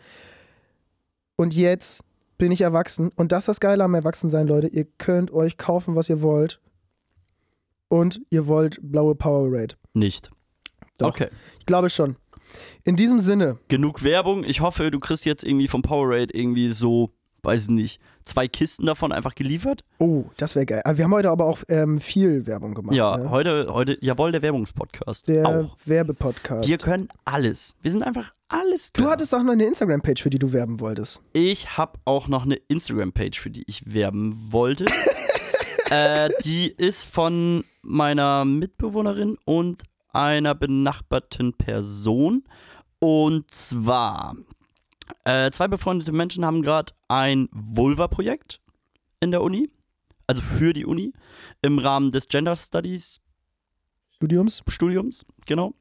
[1.34, 2.04] Und jetzt
[2.38, 3.10] bin ich erwachsen.
[3.16, 4.68] Und das ist das Geile am Erwachsensein, Leute.
[4.68, 6.60] Ihr könnt euch kaufen, was ihr wollt.
[7.88, 9.74] Und ihr wollt blaue Powerade.
[9.94, 10.30] Nicht.
[10.98, 11.08] Doch.
[11.08, 11.28] Okay.
[11.58, 12.14] Ich glaube schon.
[12.86, 14.44] In diesem Sinne, Genug Werbung.
[14.44, 17.10] Ich hoffe, du kriegst jetzt irgendwie vom Powerade irgendwie so
[17.44, 19.84] weiß ich nicht, zwei Kisten davon einfach geliefert.
[19.98, 20.82] Oh, das wäre geil.
[20.84, 22.94] Aber wir haben heute aber auch ähm, viel Werbung gemacht.
[22.94, 23.30] ja, ne?
[23.30, 25.28] heute, heute, jawohl, der Werbungspodcast.
[25.28, 25.76] Der auch.
[25.84, 26.68] Werbepodcast.
[26.68, 27.76] Wir können alles.
[27.82, 28.92] Wir sind einfach alles.
[28.92, 29.12] Du Könner.
[29.12, 31.22] hattest doch noch eine Instagram-Page, für die du werben wolltest.
[31.32, 34.86] Ich habe auch noch eine Instagram-Page, für die ich werben wollte.
[35.90, 39.82] äh, die ist von meiner Mitbewohnerin und
[40.12, 42.44] einer benachbarten Person.
[43.04, 44.34] Und zwar,
[45.26, 48.62] äh, zwei befreundete Menschen haben gerade ein Vulva-Projekt
[49.20, 49.68] in der Uni.
[50.26, 51.12] Also für die Uni.
[51.60, 53.20] Im Rahmen des Gender Studies
[54.14, 54.62] Studiums?
[54.68, 55.74] Studiums, genau.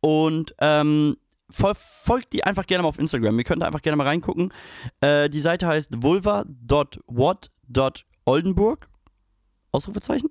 [0.00, 1.18] Und ähm,
[1.50, 3.36] fol folgt die einfach gerne mal auf Instagram.
[3.36, 4.50] Ihr könnt da einfach gerne mal reingucken.
[5.02, 8.88] Äh, die Seite heißt vulva.what.oldenburg.
[9.70, 10.30] Ausrufezeichen.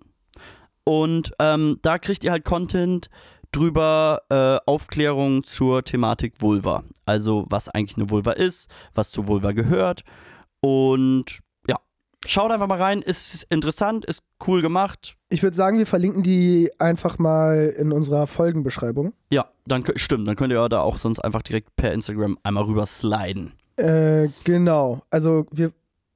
[0.83, 3.11] Und ähm, da kriegt ihr halt Content
[3.51, 6.83] drüber, äh, Aufklärung zur Thematik Vulva.
[7.05, 10.03] Also was eigentlich eine Vulva ist, was zu Vulva gehört.
[10.61, 11.77] Und ja,
[12.25, 13.01] schaut einfach mal rein.
[13.01, 15.15] Ist interessant, ist cool gemacht.
[15.29, 19.13] Ich würde sagen, wir verlinken die einfach mal in unserer Folgenbeschreibung.
[19.31, 22.63] Ja, dann stimmt, dann könnt ihr ja da auch sonst einfach direkt per Instagram einmal
[22.63, 23.53] rüber sliden.
[23.77, 25.01] Äh, genau.
[25.09, 25.71] Also wir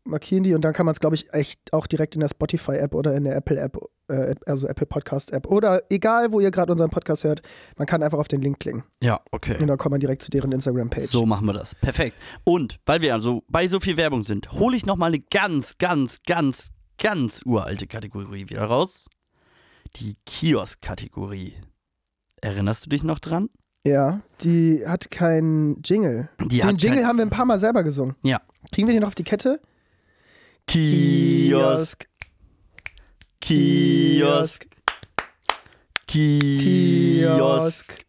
[0.06, 2.94] markieren die und dann kann man es, glaube ich, echt auch direkt in der Spotify-App
[2.94, 3.78] oder in der Apple-App,
[4.10, 7.42] äh, also Apple Podcast-App oder egal, wo ihr gerade unseren Podcast hört,
[7.78, 9.58] man kann einfach auf den Link klicken Ja, okay.
[9.62, 11.08] und dann kommt man direkt zu deren Instagram-Page.
[11.08, 11.76] So machen wir das.
[11.76, 12.18] Perfekt.
[12.44, 16.20] Und weil wir also bei so viel Werbung sind, hole ich nochmal eine ganz, ganz,
[16.26, 19.08] ganz, ganz uralte Kategorie wieder raus.
[19.98, 21.54] Die Kiosk-Kategorie.
[22.42, 23.50] Erinnerst du dich noch dran?
[23.86, 26.30] Ja, die hat keinen Jingle.
[26.46, 28.16] Die den Jingle kein- haben wir ein paar Mal selber gesungen.
[28.24, 28.42] Ja.
[28.72, 29.62] Kriegen wir den noch auf die Kette?
[30.68, 32.08] Kiosk,
[33.42, 34.68] Kiosk,
[36.08, 38.06] Kiosk,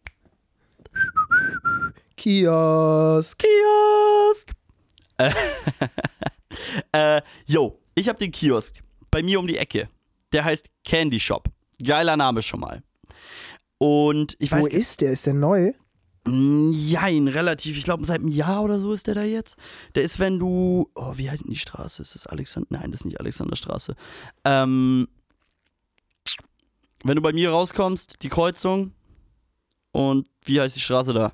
[2.15, 3.37] Kiosk.
[3.37, 4.51] Kiosk.
[6.91, 8.81] Äh, yo, ich habe den Kiosk
[9.11, 9.89] bei mir um die Ecke.
[10.31, 11.49] Der heißt Candy Shop.
[11.83, 12.81] Geiler Name schon mal.
[13.77, 15.11] Und ich Wo weiß, ist der?
[15.11, 15.73] Ist der neu?
[16.27, 17.77] Jein, relativ.
[17.77, 19.57] Ich glaube, seit einem Jahr oder so ist der da jetzt.
[19.93, 20.89] Der ist, wenn du.
[20.95, 22.01] Oh, wie heißt denn die Straße?
[22.01, 22.67] Ist das Alexander?
[22.71, 23.95] Nein, das ist nicht Alexanderstraße.
[24.43, 25.07] Ähm,
[27.03, 28.91] wenn du bei mir rauskommst, die Kreuzung.
[29.91, 31.31] Und wie heißt die Straße da?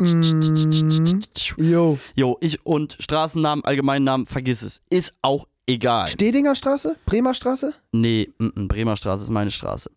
[0.00, 1.20] Mm.
[1.58, 1.98] Jo.
[2.16, 4.82] Jo, ich und Straßennamen, Allgemeinnamen, vergiss es.
[4.90, 6.08] Ist auch egal.
[6.08, 6.96] Stedinger Straße?
[7.06, 7.72] Bremer Straße?
[7.92, 9.90] Nee, mm, mm, Bremer Straße ist meine Straße.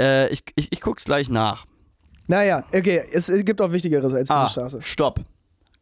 [0.00, 1.66] Äh, ich, ich, ich guck's gleich nach.
[2.28, 4.82] Naja, okay, es, es gibt auch Wichtigeres als Ah, diese Straße.
[4.82, 5.20] stopp.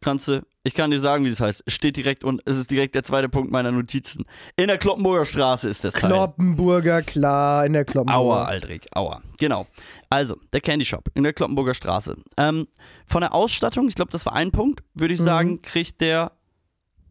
[0.03, 1.61] Kannst du, ich kann dir sagen, wie es heißt.
[1.67, 4.23] Es steht direkt und es ist direkt der zweite Punkt meiner Notizen.
[4.55, 6.09] In der Kloppenburger Straße ist das Teil.
[6.09, 8.19] Kloppenburger, klar, in der Kloppenburger.
[8.19, 9.21] Aua, Aldrich, aua.
[9.37, 9.67] Genau.
[10.09, 12.17] Also, der Candy Shop in der Kloppenburger Straße.
[12.37, 12.67] Ähm,
[13.05, 15.25] von der Ausstattung, ich glaube, das war ein Punkt, würde ich Mhm.
[15.25, 16.31] sagen, kriegt der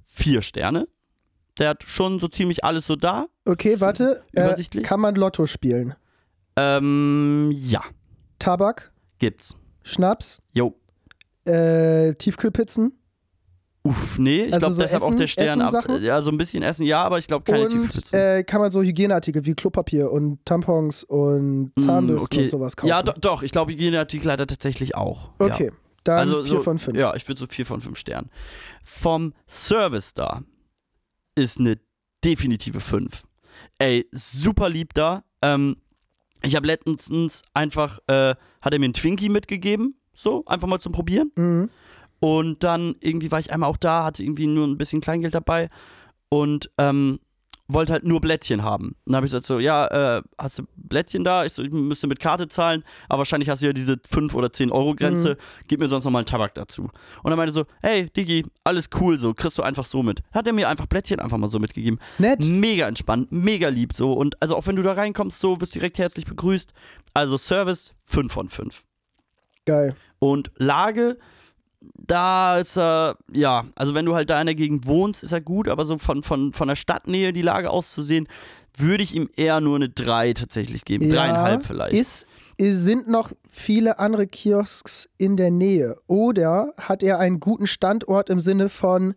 [0.06, 0.88] vier Sterne.
[1.60, 3.26] Der hat schon so ziemlich alles so da.
[3.44, 4.20] Okay, warte.
[4.32, 5.94] Äh, kann man Lotto spielen?
[6.56, 7.82] Ähm, ja,
[8.40, 8.90] Tabak,
[9.20, 9.56] gibt's.
[9.84, 10.74] Schnaps, Jo.
[11.44, 12.92] äh, Tiefkühlpizzen
[13.82, 15.72] Uff, nee, ich Also glaube so deshalb auch der Stern ab.
[16.02, 18.18] Ja, so ein bisschen Essen, ja, aber ich glaube keine und Tiefkühlpizzen.
[18.18, 22.42] äh, kann man so Hygieneartikel wie Klopapier und Tampons und Zahnbürsten Mm, okay.
[22.42, 22.88] und sowas kaufen.
[22.90, 25.30] Ja, do, doch, ich glaube, Hygieneartikel hat er tatsächlich auch.
[25.38, 25.72] Okay, Ja.
[26.04, 26.98] dann Also vier so, von fünf.
[26.98, 28.28] Ja, ich würde so vier von fünf Sternen.
[28.84, 30.42] Vom Service da
[31.34, 31.78] ist eine
[32.22, 33.22] definitive fünf.
[33.78, 35.24] Ey, super lieb da.
[35.40, 35.76] Ähm,
[36.42, 40.92] ich habe letztens einfach, äh, hat er mir einen Twinkie mitgegeben, so, einfach mal zum
[40.92, 41.32] Probieren.
[41.36, 41.70] Mhm.
[42.20, 45.70] Und dann irgendwie war ich einmal auch da, hatte irgendwie nur ein bisschen Kleingeld dabei
[46.28, 47.18] und ähm,
[47.72, 48.88] wollte halt nur Blättchen haben.
[48.88, 51.44] Und dann habe ich gesagt so, ja, äh, hast du Blättchen da?
[51.44, 54.52] Ich so, ich müsste mit Karte zahlen, aber wahrscheinlich hast du ja diese 5 oder
[54.52, 55.36] 10 Euro Grenze,
[55.68, 56.82] gib mir sonst noch mal einen Tabak dazu.
[57.22, 60.22] Und dann meinte so, hey, Digi, alles cool so, kriegst du einfach so mit.
[60.32, 61.98] Hat er mir einfach Blättchen einfach mal so mitgegeben.
[62.18, 62.44] Nett.
[62.46, 65.98] Mega entspannt, mega lieb so und also auch wenn du da reinkommst so, bist direkt
[65.98, 66.72] herzlich begrüßt.
[67.14, 68.84] Also Service 5 von 5.
[69.64, 69.96] Geil.
[70.18, 71.18] Und Lage,
[71.80, 75.40] da ist er, ja, also wenn du halt da in der Gegend wohnst, ist er
[75.40, 78.28] gut, aber so von, von, von der Stadtnähe die Lage auszusehen,
[78.76, 81.08] würde ich ihm eher nur eine 3 tatsächlich geben.
[81.08, 81.94] Ja, Dreieinhalb vielleicht.
[81.94, 82.26] Ist,
[82.58, 85.96] sind noch viele andere Kiosks in der Nähe?
[86.06, 89.14] Oder hat er einen guten Standort im Sinne von,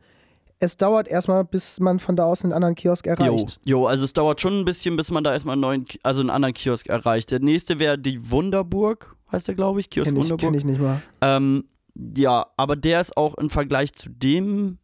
[0.60, 3.60] es dauert erstmal, bis man von da aus einen anderen Kiosk Jo, erreicht?
[3.66, 6.30] jo, also es dauert schon ein bisschen, bis man da erstmal einen neuen, also einen
[6.30, 7.32] anderen Kiosk erreicht.
[7.32, 10.40] Der nächste wäre die Wunderburg, heißt der, glaube ich, Kiosk Kenn ich, Wunderburg.
[10.40, 11.02] kenn ich nicht mal.
[11.22, 14.78] Ähm, ja, aber der ist auch im Vergleich zu dem.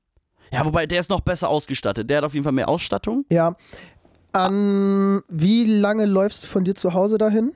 [0.51, 2.09] Ja, wobei der ist noch besser ausgestattet.
[2.09, 3.25] Der hat auf jeden Fall mehr Ausstattung.
[3.31, 3.55] Ja.
[4.31, 7.51] An wie lange läufst du von dir zu Hause dahin?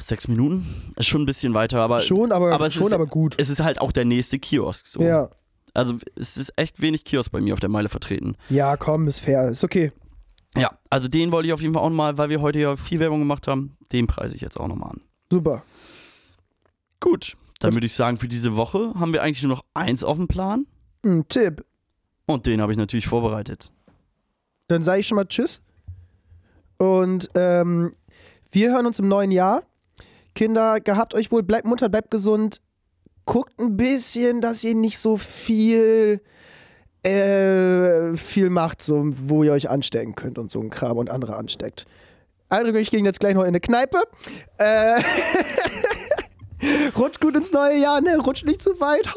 [0.00, 0.92] Sechs Minuten?
[0.96, 2.00] Ist schon ein bisschen weiter, aber.
[2.00, 3.34] schon, aber, aber schon, ist- aber gut.
[3.38, 4.86] Es ist halt auch der nächste Kiosk.
[4.86, 5.00] So.
[5.02, 5.30] Ja.
[5.74, 8.36] Also es ist echt wenig Kiosk bei mir auf der Meile vertreten.
[8.48, 9.48] Ja, komm, ist fair.
[9.48, 9.92] Ist okay.
[10.56, 13.00] Ja, also den wollte ich auf jeden Fall auch nochmal, weil wir heute ja viel
[13.00, 15.02] Werbung gemacht haben, den preise ich jetzt auch nochmal an.
[15.30, 15.62] Super.
[17.00, 20.16] Gut, dann würde ich sagen, für diese Woche haben wir eigentlich nur noch eins auf
[20.16, 20.66] dem Plan
[21.04, 21.64] Ein Tipp.
[22.26, 23.72] und den habe ich natürlich vorbereitet.
[24.68, 25.60] Dann sage ich schon mal Tschüss.
[26.76, 27.92] Und ähm,
[28.52, 29.62] wir hören uns im neuen Jahr.
[30.34, 32.60] Kinder, gehabt euch wohl, bleibt munter, bleibt gesund.
[33.24, 36.20] Guckt ein bisschen, dass ihr nicht so viel,
[37.02, 41.36] äh, viel macht, so, wo ihr euch anstecken könnt und so ein Kram und andere
[41.36, 41.86] ansteckt.
[42.48, 43.98] Aldrich und ich gehen jetzt gleich noch in eine Kneipe.
[44.58, 45.02] Äh,
[46.96, 48.18] rutscht gut ins neue Jahr, ne?
[48.18, 49.08] Rutscht nicht zu weit.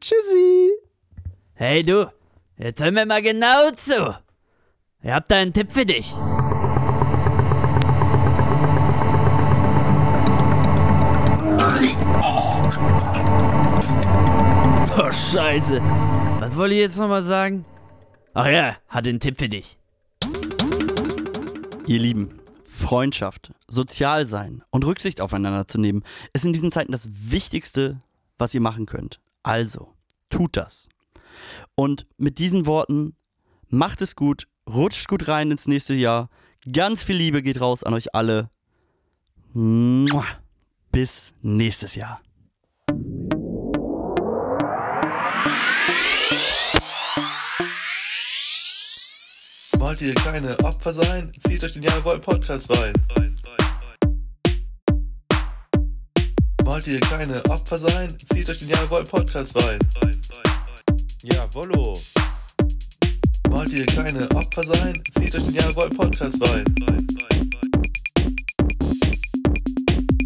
[0.00, 0.72] Tschüssi.
[1.54, 2.10] Hey du,
[2.56, 4.16] jetzt hör mir mal genau zu.
[5.02, 6.14] Ich hab da einen Tipp für dich.
[15.00, 15.80] Oh, Scheiße.
[16.40, 17.64] Was wollte ich jetzt nochmal sagen?
[18.34, 19.78] Ach ja, hatte einen Tipp für dich.
[21.86, 22.37] Ihr Lieben,
[22.88, 28.00] Freundschaft, sozial sein und Rücksicht aufeinander zu nehmen, ist in diesen Zeiten das Wichtigste,
[28.38, 29.20] was ihr machen könnt.
[29.42, 29.92] Also,
[30.30, 30.88] tut das.
[31.74, 33.14] Und mit diesen Worten,
[33.68, 36.30] macht es gut, rutscht gut rein ins nächste Jahr.
[36.72, 38.48] Ganz viel Liebe geht raus an euch alle.
[40.90, 42.22] Bis nächstes Jahr.
[49.88, 51.32] Wollt ihr kleine Opfer sein?
[51.46, 52.92] Zieht euch den Jawohl Podcast rein.
[56.62, 58.14] Wollt ihr kleine Opfer sein?
[58.30, 59.78] Zieht euch den Jawohl Podcast rein.
[61.22, 61.98] Jawollo.
[63.48, 65.02] Wollt ihr kleine Opfer sein?
[65.18, 66.64] Zieht euch den Jawohl Podcast rein.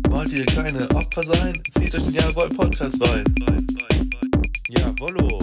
[0.08, 1.62] Wollt ihr kleine Opfer sein?
[1.78, 3.24] Zieht euch den Jawohl Podcast rein.
[4.70, 5.38] Jawollo.